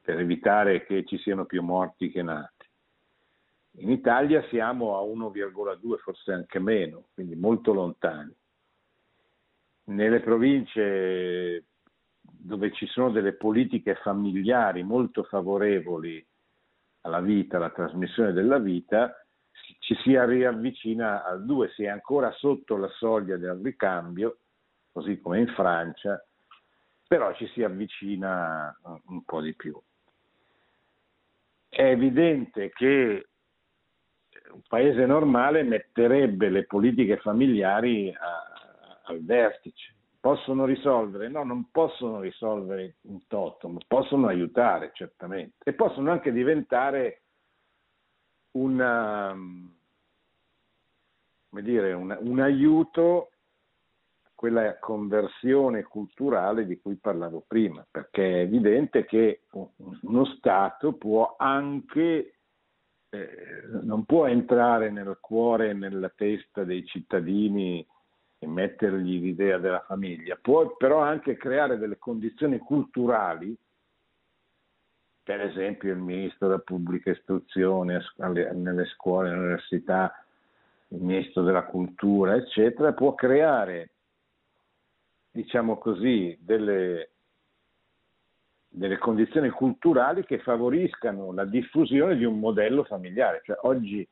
[0.00, 2.57] per evitare che ci siano più morti che nati.
[3.78, 8.34] In Italia siamo a 1,2, forse anche meno, quindi molto lontani.
[9.84, 11.64] Nelle province
[12.20, 16.24] dove ci sono delle politiche familiari molto favorevoli
[17.02, 19.14] alla vita, alla trasmissione della vita,
[19.78, 24.38] ci si riavvicina al 2, si è ancora sotto la soglia del ricambio,
[24.92, 26.22] così come in Francia,
[27.06, 28.76] però ci si avvicina
[29.06, 29.80] un po' di più.
[31.68, 33.27] È evidente che
[34.52, 39.94] un paese normale metterebbe le politiche familiari a, al vertice.
[40.20, 41.28] Possono risolvere?
[41.28, 47.22] No, non possono risolvere in toto, possono aiutare certamente e possono anche diventare
[48.52, 49.34] una,
[51.50, 53.30] dire, un, un aiuto
[54.24, 61.36] a quella conversione culturale di cui parlavo prima, perché è evidente che uno Stato può
[61.38, 62.37] anche
[63.10, 67.86] eh, non può entrare nel cuore e nella testa dei cittadini
[68.38, 73.56] e mettergli l'idea della famiglia, può però anche creare delle condizioni culturali,
[75.22, 80.24] per esempio il ministro della pubblica istruzione nelle scuole, nelle università,
[80.88, 83.90] il ministro della cultura, eccetera, può creare,
[85.30, 87.10] diciamo così, delle
[88.68, 93.40] delle condizioni culturali che favoriscano la diffusione di un modello familiare.
[93.44, 94.06] Cioè, oggi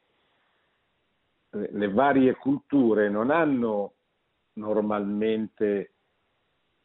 [1.51, 3.95] le varie culture non hanno
[4.55, 5.93] normalmente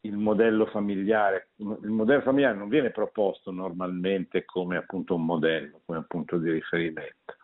[0.04, 5.98] il modello familiare, il modello familiare non viene proposto normalmente come appunto un modello, come
[5.98, 7.36] un punto di riferimento,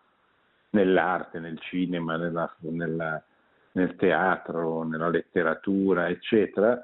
[0.71, 3.23] nell'arte, nel cinema, nella, nella,
[3.73, 6.83] nel teatro, nella letteratura, eccetera,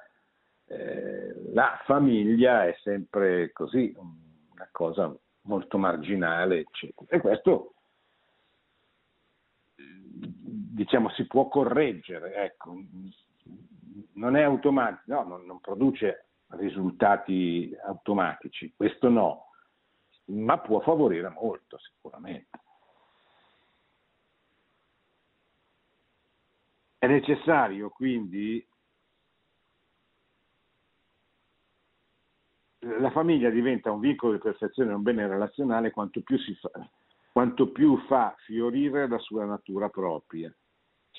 [0.66, 7.06] eh, la famiglia è sempre così, una cosa molto marginale, eccetera.
[7.10, 7.74] E questo
[10.74, 12.76] diciamo si può correggere, ecco.
[14.14, 19.50] non è automatico, no, non, non produce risultati automatici, questo no,
[20.26, 22.58] ma può favorire molto sicuramente.
[26.98, 28.66] È necessario quindi
[32.98, 36.70] la famiglia diventa un vincolo di perfezione, un bene relazionale quanto più, fa,
[37.32, 40.52] quanto più fa fiorire la sua natura propria,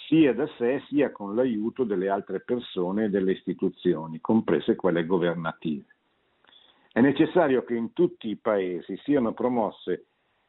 [0.07, 5.85] sia da sé sia con l'aiuto delle altre persone e delle istituzioni, comprese quelle governative.
[6.91, 10.05] È necessario che in tutti i paesi siano promosse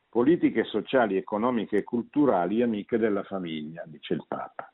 [0.09, 4.71] politiche sociali, economiche e culturali amiche della famiglia, dice il Papa.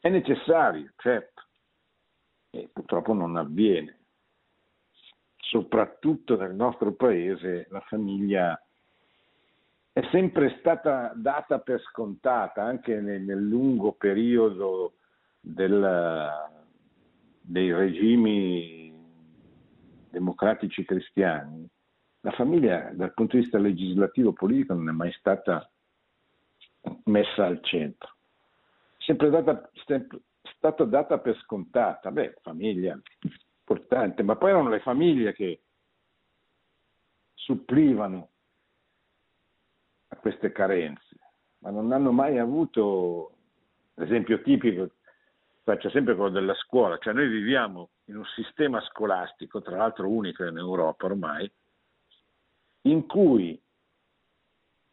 [0.00, 1.42] È necessario, certo,
[2.50, 3.97] e purtroppo non avviene
[5.48, 8.60] soprattutto nel nostro paese, la famiglia
[9.92, 14.94] è sempre stata data per scontata, anche nel, nel lungo periodo
[15.40, 16.30] del,
[17.40, 18.94] dei regimi
[20.10, 21.66] democratici cristiani.
[22.20, 25.68] La famiglia dal punto di vista legislativo politico non è mai stata
[27.04, 28.16] messa al centro,
[28.98, 30.20] sempre data, sempre,
[30.56, 32.10] stata data per scontata.
[32.10, 33.00] Beh, famiglia,
[33.68, 35.60] importante, ma poi erano le famiglie che
[37.34, 38.30] supplivano
[40.08, 41.16] a queste carenze,
[41.58, 43.32] ma non hanno mai avuto,
[43.94, 44.90] l'esempio tipico,
[45.62, 50.44] faccio sempre quello della scuola, cioè noi viviamo in un sistema scolastico, tra l'altro unico
[50.44, 51.50] in Europa ormai,
[52.82, 53.60] in cui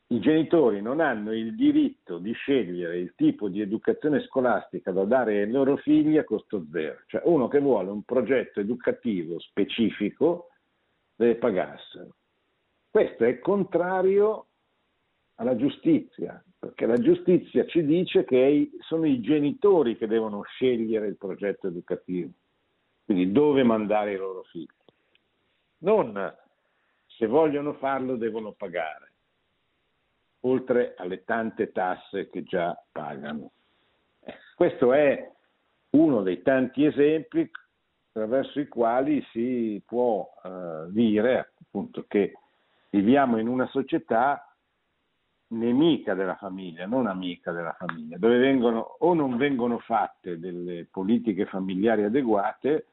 [0.07, 5.41] i genitori non hanno il diritto di scegliere il tipo di educazione scolastica da dare
[5.41, 6.99] ai loro figli a costo zero.
[7.07, 10.49] Cioè uno che vuole un progetto educativo specifico
[11.15, 12.15] deve pagarselo.
[12.91, 14.45] Questo è contrario
[15.35, 21.17] alla giustizia, perché la giustizia ci dice che sono i genitori che devono scegliere il
[21.17, 22.29] progetto educativo,
[23.03, 24.67] quindi dove mandare i loro figli.
[25.79, 26.33] Non
[27.07, 29.14] se vogliono farlo devono pagare
[30.45, 33.51] oltre alle tante tasse che già pagano.
[34.55, 35.31] Questo è
[35.91, 37.49] uno dei tanti esempi
[38.09, 42.33] attraverso i quali si può eh, dire appunto che
[42.91, 44.49] viviamo in una società
[45.47, 51.45] nemica della famiglia, non amica della famiglia, dove vengono o non vengono fatte delle politiche
[51.45, 52.87] familiari adeguate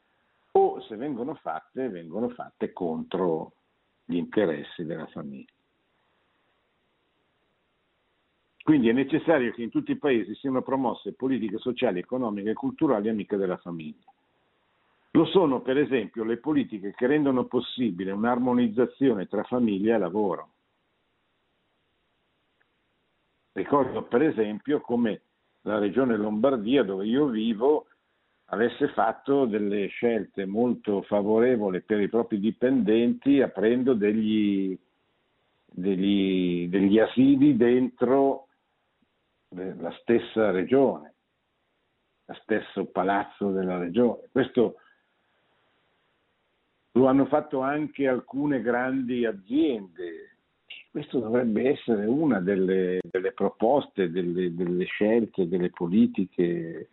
[0.52, 3.52] o se vengono fatte, vengono fatte contro
[4.04, 5.52] gli interessi della famiglia.
[8.62, 13.08] Quindi è necessario che in tutti i paesi siano promosse politiche sociali, economiche e culturali
[13.08, 14.04] amiche della famiglia.
[15.14, 20.48] Lo sono per esempio le politiche che rendono possibile un'armonizzazione tra famiglia e lavoro.
[23.52, 25.20] Ricordo per esempio come
[25.62, 27.86] la regione Lombardia, dove io vivo,
[28.46, 34.78] avesse fatto delle scelte molto favorevoli per i propri dipendenti aprendo degli,
[35.66, 38.46] degli, degli asili dentro
[39.54, 41.14] la stessa regione,
[42.24, 44.28] lo stesso palazzo della regione.
[44.30, 44.76] Questo
[46.92, 50.36] lo hanno fatto anche alcune grandi aziende.
[50.90, 56.88] Questo dovrebbe essere una delle, delle proposte, delle, delle scelte, delle politiche.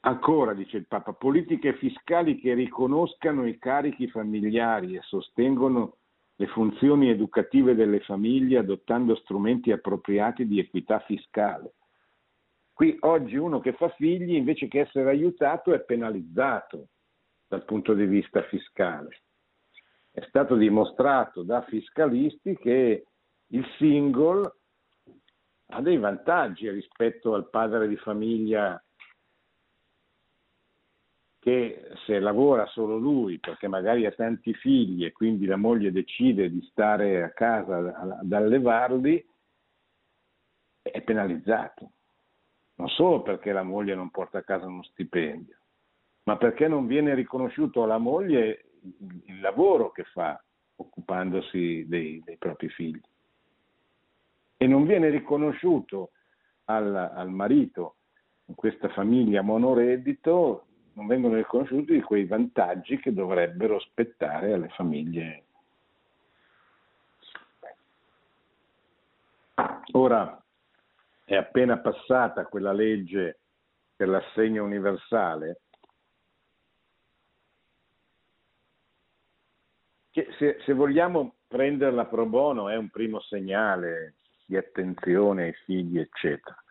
[0.00, 5.96] Ancora, dice il Papa, politiche fiscali che riconoscano i carichi familiari e sostengono
[6.36, 11.74] le funzioni educative delle famiglie adottando strumenti appropriati di equità fiscale.
[12.72, 16.88] Qui oggi uno che fa figli invece che essere aiutato è penalizzato
[17.46, 19.22] dal punto di vista fiscale.
[20.10, 23.06] È stato dimostrato da fiscalisti che
[23.48, 24.56] il single
[25.66, 28.83] ha dei vantaggi rispetto al padre di famiglia
[31.44, 36.48] che se lavora solo lui perché magari ha tanti figli e quindi la moglie decide
[36.48, 39.22] di stare a casa ad allevarli,
[40.80, 41.90] è penalizzato.
[42.76, 45.58] Non solo perché la moglie non porta a casa uno stipendio,
[46.22, 48.70] ma perché non viene riconosciuto alla moglie
[49.26, 50.42] il lavoro che fa
[50.76, 53.02] occupandosi dei, dei propri figli.
[54.56, 56.12] E non viene riconosciuto
[56.64, 57.96] al, al marito
[58.46, 65.44] in questa famiglia monoreddito, non vengono riconosciuti quei vantaggi che dovrebbero spettare alle famiglie.
[69.92, 70.42] Ora
[71.24, 73.38] è appena passata quella legge
[73.96, 75.60] per l'assegno universale
[80.14, 84.14] che se, se, vogliamo prenderla pro bono è un primo segnale
[84.46, 86.63] di attenzione ai figli, eccetera.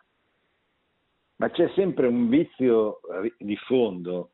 [1.36, 3.00] Ma c'è sempre un vizio
[3.38, 4.30] di fondo,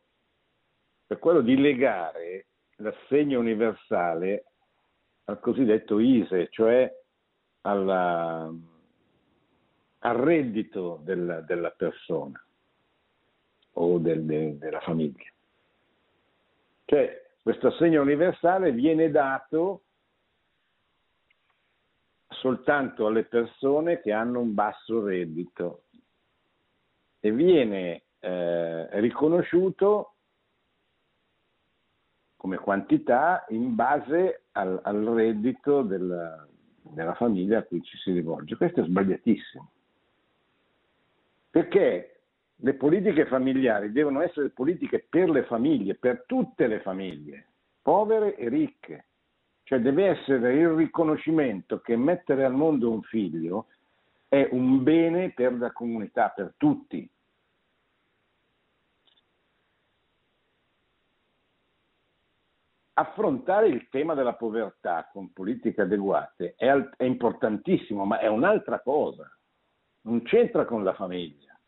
[1.06, 2.46] per quello di legare
[2.76, 4.44] l'assegno universale
[5.24, 6.92] al cosiddetto ISE, cioè
[7.62, 8.52] alla,
[9.98, 12.42] al reddito della, della persona
[13.72, 15.30] o del, de, della famiglia.
[16.84, 19.82] Cioè, questo assegno universale viene dato
[22.28, 25.84] soltanto alle persone che hanno un basso reddito
[27.20, 30.14] e viene eh, riconosciuto
[32.36, 36.46] come quantità in base al, al reddito della,
[36.80, 38.56] della famiglia a cui ci si rivolge.
[38.56, 39.70] Questo è sbagliatissimo.
[41.50, 42.20] Perché
[42.56, 47.46] le politiche familiari devono essere politiche per le famiglie, per tutte le famiglie,
[47.82, 49.06] povere e ricche.
[49.64, 53.66] Cioè deve essere il riconoscimento che mettere al mondo un figlio
[54.30, 57.10] è un bene per la comunità, per tutti.
[62.92, 69.28] Affrontare il tema della povertà con politiche adeguate è, è importantissimo, ma è un'altra cosa,
[70.02, 71.58] non c'entra con la famiglia.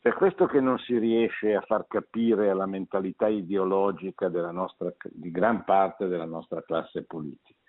[0.00, 5.62] Per questo che non si riesce a far capire alla mentalità ideologica nostra, di gran
[5.62, 7.61] parte della nostra classe politica,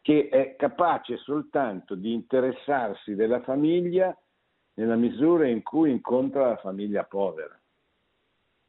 [0.00, 4.16] che è capace soltanto di interessarsi della famiglia
[4.74, 7.58] nella misura in cui incontra la famiglia povera.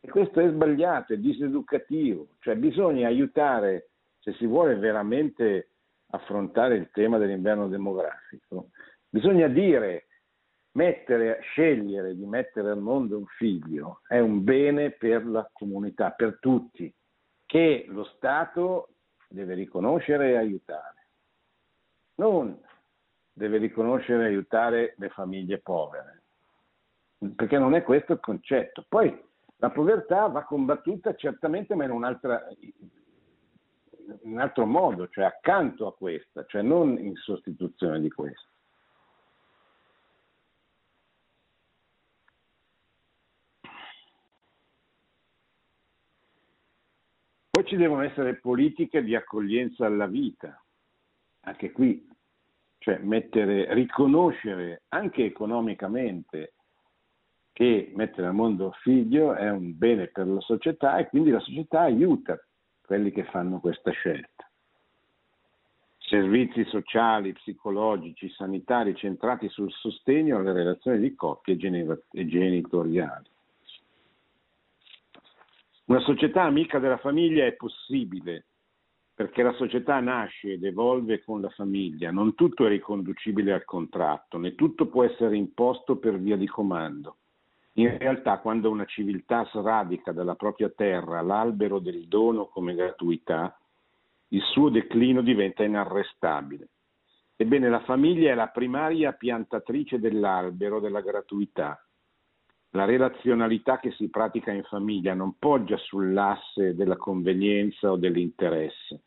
[0.01, 5.71] E questo è sbagliato, è diseducativo, cioè bisogna aiutare, se si vuole veramente
[6.11, 8.69] affrontare il tema dell'inverno demografico,
[9.07, 10.07] bisogna dire
[10.71, 16.37] mettere, scegliere di mettere al mondo un figlio è un bene per la comunità, per
[16.39, 16.93] tutti,
[17.45, 18.89] che lo Stato
[19.27, 20.98] deve riconoscere e aiutare.
[22.19, 22.61] Non
[23.31, 26.23] deve riconoscere e aiutare le famiglie povere,
[27.33, 28.83] perché non è questo il concetto.
[28.89, 29.17] Poi
[29.55, 32.73] la povertà va combattuta certamente, ma in, in
[34.33, 38.47] un altro modo, cioè accanto a questa, cioè non in sostituzione di questa.
[47.49, 50.61] Poi ci devono essere politiche di accoglienza alla vita,
[51.49, 52.07] anche qui,
[52.79, 56.53] cioè mettere, riconoscere anche economicamente
[57.51, 61.81] che mettere al mondo figlio è un bene per la società e quindi la società
[61.81, 62.39] aiuta
[62.85, 64.49] quelli che fanno questa scelta.
[65.97, 73.27] Servizi sociali, psicologici, sanitari centrati sul sostegno alle relazioni di coppia e genitoriali.
[75.85, 78.45] Una società amica della famiglia è possibile
[79.19, 84.37] perché la società nasce ed evolve con la famiglia, non tutto è riconducibile al contratto,
[84.37, 87.17] né tutto può essere imposto per via di comando.
[87.73, 93.59] In realtà, quando una civiltà sradica dalla propria terra l'albero del dono come gratuità,
[94.29, 96.69] il suo declino diventa inarrestabile.
[97.35, 101.77] Ebbene, la famiglia è la primaria piantatrice dell'albero della gratuità
[102.73, 109.01] la relazionalità che si pratica in famiglia non poggia sull'asse della convenienza o dell'interesse,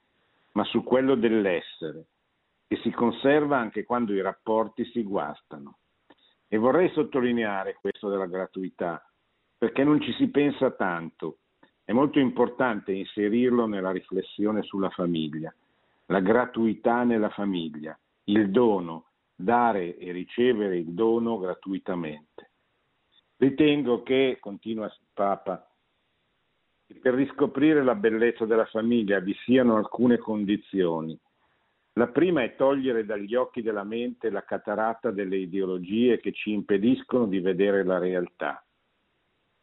[0.53, 2.07] ma su quello dell'essere,
[2.67, 5.79] che si conserva anche quando i rapporti si guastano.
[6.49, 9.03] E vorrei sottolineare questo della gratuità,
[9.57, 11.39] perché non ci si pensa tanto.
[11.85, 15.55] È molto importante inserirlo nella riflessione sulla famiglia.
[16.07, 22.51] La gratuità nella famiglia, il dono, dare e ricevere il dono gratuitamente.
[23.37, 25.72] Ritengo che, continua il Papa,
[26.93, 31.19] per riscoprire la bellezza della famiglia vi siano alcune condizioni.
[31.95, 37.27] La prima è togliere dagli occhi della mente la cataratta delle ideologie che ci impediscono
[37.27, 38.65] di vedere la realtà.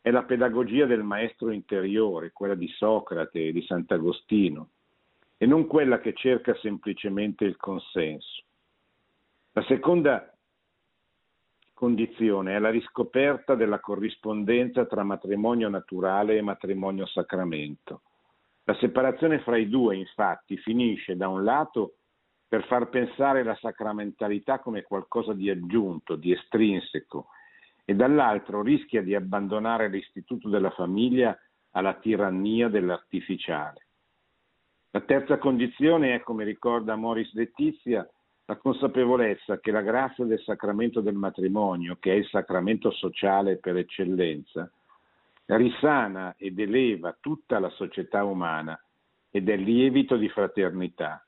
[0.01, 4.69] È la pedagogia del maestro interiore, quella di Socrate e di Sant'Agostino,
[5.37, 8.43] e non quella che cerca semplicemente il consenso.
[9.53, 10.31] La seconda
[11.79, 18.01] condizione è la riscoperta della corrispondenza tra matrimonio naturale e matrimonio sacramento.
[18.65, 21.93] La separazione fra i due, infatti, finisce da un lato
[22.49, 27.27] per far pensare la sacramentalità come qualcosa di aggiunto, di estrinseco,
[27.85, 31.33] e dall'altro rischia di abbandonare l'istituto della famiglia
[31.71, 33.87] alla tirannia dell'artificiale.
[34.91, 38.05] La terza condizione è, come ricorda Moris Letizia,
[38.49, 43.77] la consapevolezza che la grazia del sacramento del matrimonio, che è il sacramento sociale per
[43.77, 44.67] eccellenza,
[45.45, 48.75] risana ed eleva tutta la società umana
[49.29, 51.23] ed è lievito di fraternità.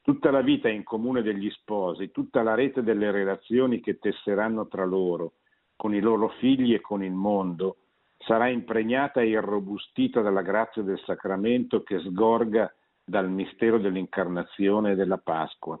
[0.00, 4.86] Tutta la vita in comune degli sposi, tutta la rete delle relazioni che tesseranno tra
[4.86, 5.34] loro,
[5.76, 7.76] con i loro figli e con il mondo,
[8.16, 12.74] sarà impregnata e irrobustita dalla grazia del sacramento che sgorga
[13.04, 15.78] dal mistero dell'incarnazione e della Pasqua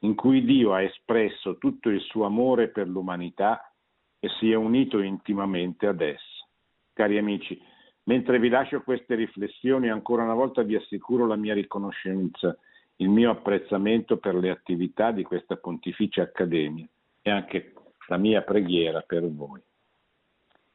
[0.00, 3.72] in cui Dio ha espresso tutto il suo amore per l'umanità
[4.18, 6.46] e si è unito intimamente ad essa.
[6.92, 7.60] Cari amici,
[8.04, 12.56] mentre vi lascio queste riflessioni, ancora una volta vi assicuro la mia riconoscenza,
[12.96, 16.86] il mio apprezzamento per le attività di questa Pontificia Accademia
[17.22, 17.72] e anche
[18.08, 19.62] la mia preghiera per voi.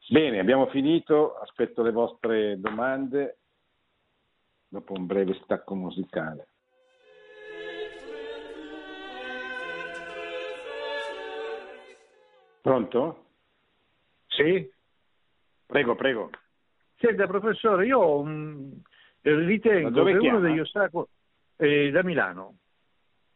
[0.08, 3.38] Bene, abbiamo finito, aspetto le vostre domande
[4.68, 6.48] dopo un breve stacco musicale.
[12.66, 13.26] Pronto?
[14.26, 14.68] Sì?
[15.68, 16.32] Prego, prego.
[16.96, 18.82] Senta, professore, io mh,
[19.22, 20.40] ritengo che chiama?
[20.40, 21.06] uno degli ostacoli...
[21.58, 22.56] Eh, da Milano.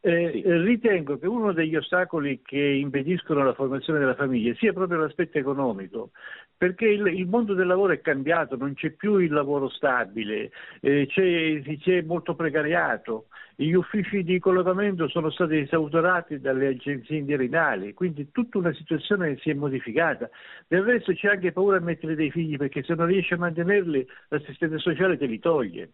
[0.02, 0.42] Eh, sì.
[0.44, 6.12] Ritengo che uno degli ostacoli che impediscono la formazione della famiglia sia proprio l'aspetto economico,
[6.56, 11.06] perché il, il mondo del lavoro è cambiato, non c'è più il lavoro stabile, eh,
[11.06, 13.26] c'è, c'è, molto precariato,
[13.56, 19.50] gli uffici di collocamento sono stati esautorati dalle agenzie interinali, quindi tutta una situazione si
[19.50, 20.30] è modificata.
[20.66, 24.06] Del resto c'è anche paura a mettere dei figli perché se non riesci a mantenerli
[24.28, 25.90] l'assistente sociale te li toglie.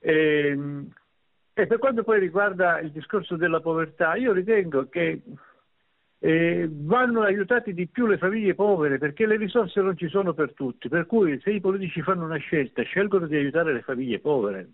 [0.00, 0.86] Eh,
[1.58, 5.22] e per quanto poi riguarda il discorso della povertà, io ritengo che
[6.20, 10.52] eh, vanno aiutati di più le famiglie povere perché le risorse non ci sono per
[10.52, 14.68] tutti, per cui se i politici fanno una scelta scelgono di aiutare le famiglie povere.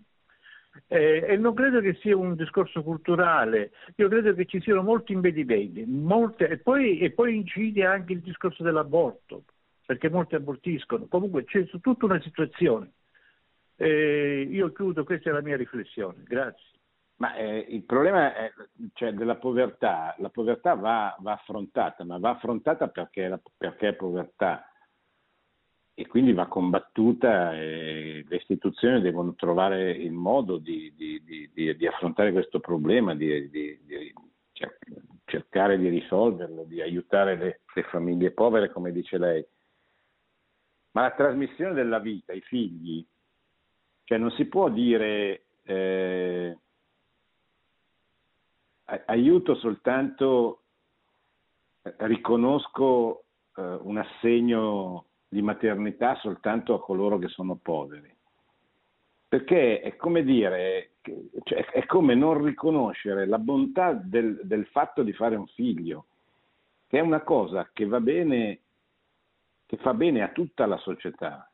[0.85, 5.13] Eh, e non credo che sia un discorso culturale, io credo che ci siano molti
[5.13, 9.45] impedimenti, molte, e, poi, e, poi, incide anche il discorso dell'aborto,
[9.87, 11.07] perché molti abortiscono.
[11.07, 12.91] Comunque c'è tutta una situazione.
[13.75, 16.21] Eh, io chiudo, questa è la mia riflessione.
[16.23, 16.73] Grazie.
[17.17, 18.51] Ma eh, il problema è,
[18.93, 23.93] cioè, della povertà, la povertà va, va, affrontata, ma va affrontata perché, la, perché, è
[23.93, 24.69] povertà
[25.93, 31.87] e quindi va combattuta e le istituzioni devono trovare il modo di, di, di, di
[31.87, 33.49] affrontare questo problema, di,
[35.23, 39.45] cercare di risolverlo, di aiutare le, le famiglie povere, come dice lei.
[40.91, 43.05] Ma la trasmissione della vita ai figli,
[44.03, 45.45] cioè non si può dire...
[45.63, 46.57] Eh,
[49.05, 50.61] aiuto soltanto,
[51.81, 53.23] eh, riconosco
[53.55, 58.13] eh, un assegno di maternità soltanto a coloro che sono poveri.
[59.27, 60.91] Perché è come dire,
[61.43, 66.05] cioè, è come non riconoscere la bontà del, del fatto di fare un figlio,
[66.87, 68.59] che è una cosa che va bene,
[69.65, 71.49] che fa bene a tutta la società.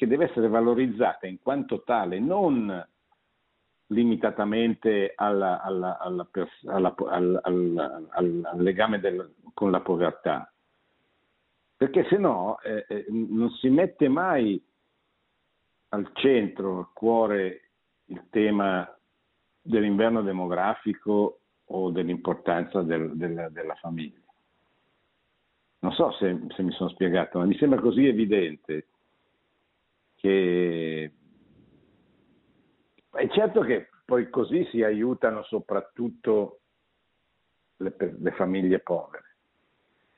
[0.00, 2.88] che deve essere valorizzata in quanto tale, non
[3.90, 6.28] limitatamente alla, alla, alla,
[7.08, 10.52] al, legame del, con la povertà,
[11.76, 14.62] perché se no eh, eh, non si mette mai
[15.88, 17.70] al centro, al cuore,
[18.06, 18.88] il tema
[19.60, 24.18] dell'inverno demografico o dell'importanza del, del, della famiglia.
[25.80, 28.86] Non so se, se mi sono spiegato, ma mi sembra così evidente
[30.16, 31.12] che
[33.12, 36.60] è certo che poi così si aiutano soprattutto
[37.76, 39.36] le, le famiglie povere,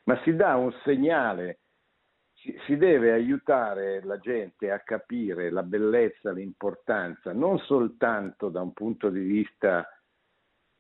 [0.05, 1.59] ma si dà un segnale,
[2.34, 8.72] si, si deve aiutare la gente a capire la bellezza, l'importanza, non soltanto da un
[8.72, 9.86] punto di vista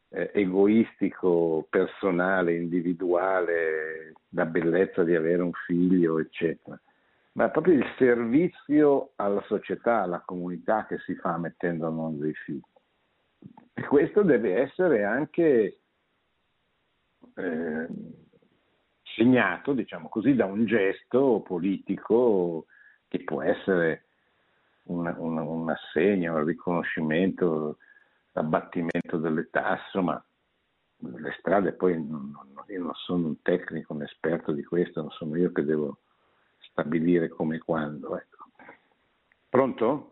[0.08, 6.78] eh, egoistico, personale, individuale, la bellezza di avere un figlio, eccetera,
[7.32, 12.34] ma proprio il servizio alla società, alla comunità che si fa mettendo al mondo dei
[12.34, 12.60] figli.
[13.74, 15.80] E questo deve essere anche
[17.34, 17.86] eh,
[19.02, 22.66] segnato, diciamo così, da un gesto politico
[23.08, 24.04] che può essere
[24.84, 27.78] un, un, un assegno, un riconoscimento
[28.32, 30.22] l'abbattimento delle tasse, ma
[30.98, 32.34] le strade poi non,
[32.68, 35.98] io non sono un tecnico, un esperto di questo, non sono io che devo
[36.72, 38.16] stabilire come e quando.
[38.16, 38.44] Ecco.
[39.48, 40.10] Pronto?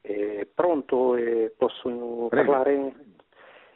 [0.00, 2.28] Eh, pronto, eh, posso Prego.
[2.28, 2.94] parlare?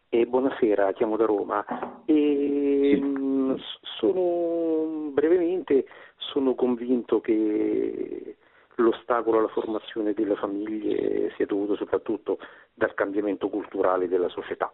[0.08, 1.64] Eh, buonasera, chiamo da Roma.
[2.06, 3.00] E, sì.
[3.02, 3.54] Mm,
[3.98, 8.36] sono, brevemente sono convinto che
[8.76, 12.38] l'ostacolo alla formazione delle famiglie sia dovuto soprattutto
[12.72, 14.72] dal cambiamento culturale della società.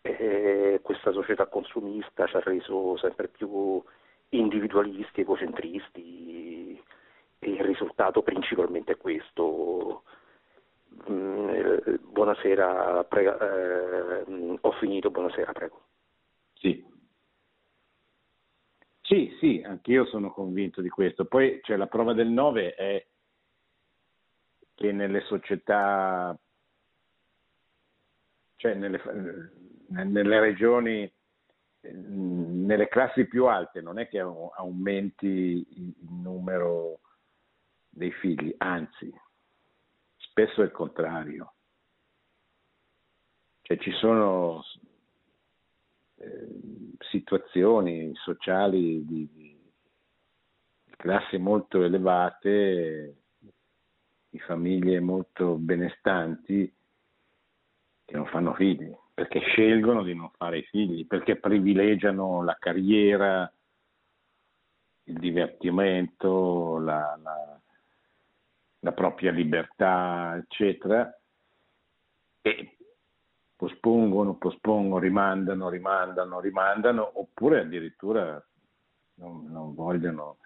[0.00, 3.82] Eh, questa società consumista ci ha reso sempre più
[4.32, 6.82] individualisti, egocentristi
[7.38, 10.04] e il risultato principalmente è questo.
[11.10, 15.82] Mm, eh, buonasera, prego, eh, ho finito, buonasera, prego.
[16.54, 16.84] Sì.
[19.00, 21.24] Sì, sì, anch'io sono convinto di questo.
[21.24, 23.06] Poi cioè, la prova del 9 è
[24.74, 26.38] che nelle società,
[28.56, 29.00] cioè nelle,
[29.88, 31.12] nelle regioni,
[31.90, 37.00] nelle classi più alte non è che aumenti il numero
[37.88, 39.12] dei figli, anzi,
[40.16, 41.54] spesso è il contrario.
[43.62, 44.62] Cioè ci sono
[46.16, 46.48] eh,
[47.10, 49.60] situazioni sociali di, di
[50.96, 53.16] classi molto elevate
[54.28, 56.72] di famiglie molto benestanti
[58.04, 63.52] che non fanno figli, perché scelgono di non fare i figli, perché privilegiano la carriera,
[65.04, 67.60] il divertimento, la, la,
[68.80, 71.14] la propria libertà, eccetera,
[72.40, 72.76] e
[73.54, 78.44] pospongono, pospongono, rimandano, rimandano, rimandano, oppure addirittura
[79.14, 80.38] non, non vogliono.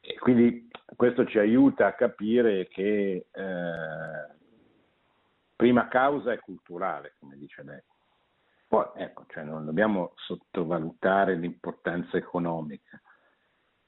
[0.00, 4.39] E quindi questo ci aiuta a capire che eh,
[5.60, 7.82] prima causa è culturale, come dice lei.
[8.66, 12.98] Poi ecco, cioè non dobbiamo sottovalutare l'importanza economica,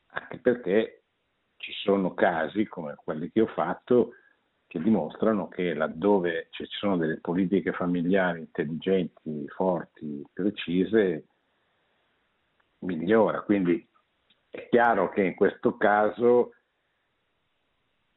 [0.09, 1.05] anche perché
[1.57, 4.17] ci sono casi come quelli che ho fatto
[4.67, 11.25] che dimostrano che laddove ci sono delle politiche familiari intelligenti, forti, precise,
[12.81, 13.41] migliora.
[13.41, 13.89] Quindi
[14.51, 16.53] è chiaro che in questo caso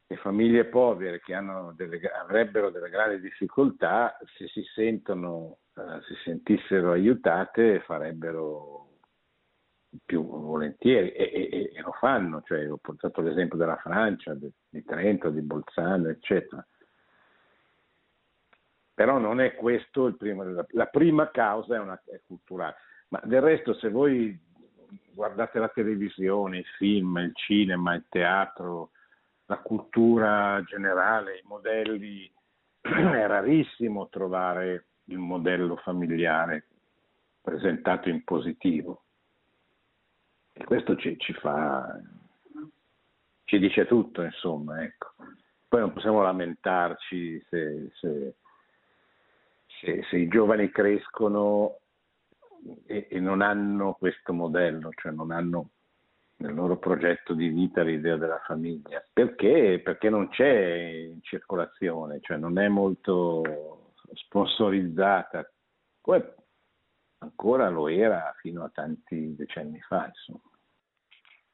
[0.08, 1.36] le famiglie povere che
[1.76, 8.84] delle, avrebbero delle grandi difficoltà, se si sentono, eh, si sentissero aiutate, farebbero
[10.04, 14.84] più volentieri e, e, e, lo fanno, cioè, ho portato l'esempio della Francia, di, di
[14.84, 16.66] Trento, di Bolzano, eccetera.
[18.94, 22.76] Però non è questo il primo, la prima causa è, una, è culturale,
[23.10, 24.40] ma del resto se voi
[25.12, 28.92] guardate la televisione, il film, il cinema, il teatro,
[29.46, 32.32] la cultura generale, i modelli,
[32.82, 36.68] è rarissimo trovare il modello familiare
[37.42, 39.04] presentato in positivo.
[40.54, 42.00] E questo ci, ci fa,
[43.44, 45.14] ci dice tutto, insomma, ecco.
[45.68, 48.36] Poi non possiamo lamentarci se, se,
[49.68, 51.80] se, se i giovani crescono
[52.86, 55.70] e, e, non hanno questo modello, cioè non hanno
[56.38, 59.04] nel loro progetto di vita l'idea della famiglia.
[59.12, 59.80] Perché?
[59.84, 65.50] Perché non c'è in circolazione, cioè non è molto sponsorizzata,
[66.02, 66.36] come
[67.20, 70.08] ancora lo era fino a tanti decenni fa.
[70.08, 70.50] Insomma.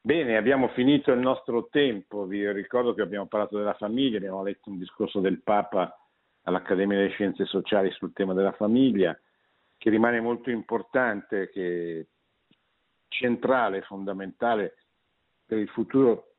[0.00, 2.26] Bene, abbiamo finito il nostro tempo.
[2.26, 5.96] Vi ricordo che abbiamo parlato della famiglia, abbiamo letto un discorso del Papa
[6.42, 9.16] all'Accademia delle Scienze Sociali sul tema della famiglia,
[9.78, 12.08] che rimane molto importante, che
[13.12, 14.74] centrale, fondamentale
[15.46, 16.34] per il futuro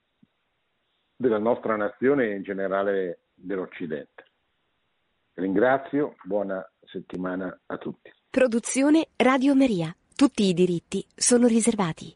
[1.16, 4.32] della nostra nazione e in generale dell'Occidente.
[5.36, 8.12] Ringrazio, buona settimana a tutti.
[8.30, 9.96] Produzione Radio Maria.
[10.16, 12.16] Tutti i diritti sono riservati.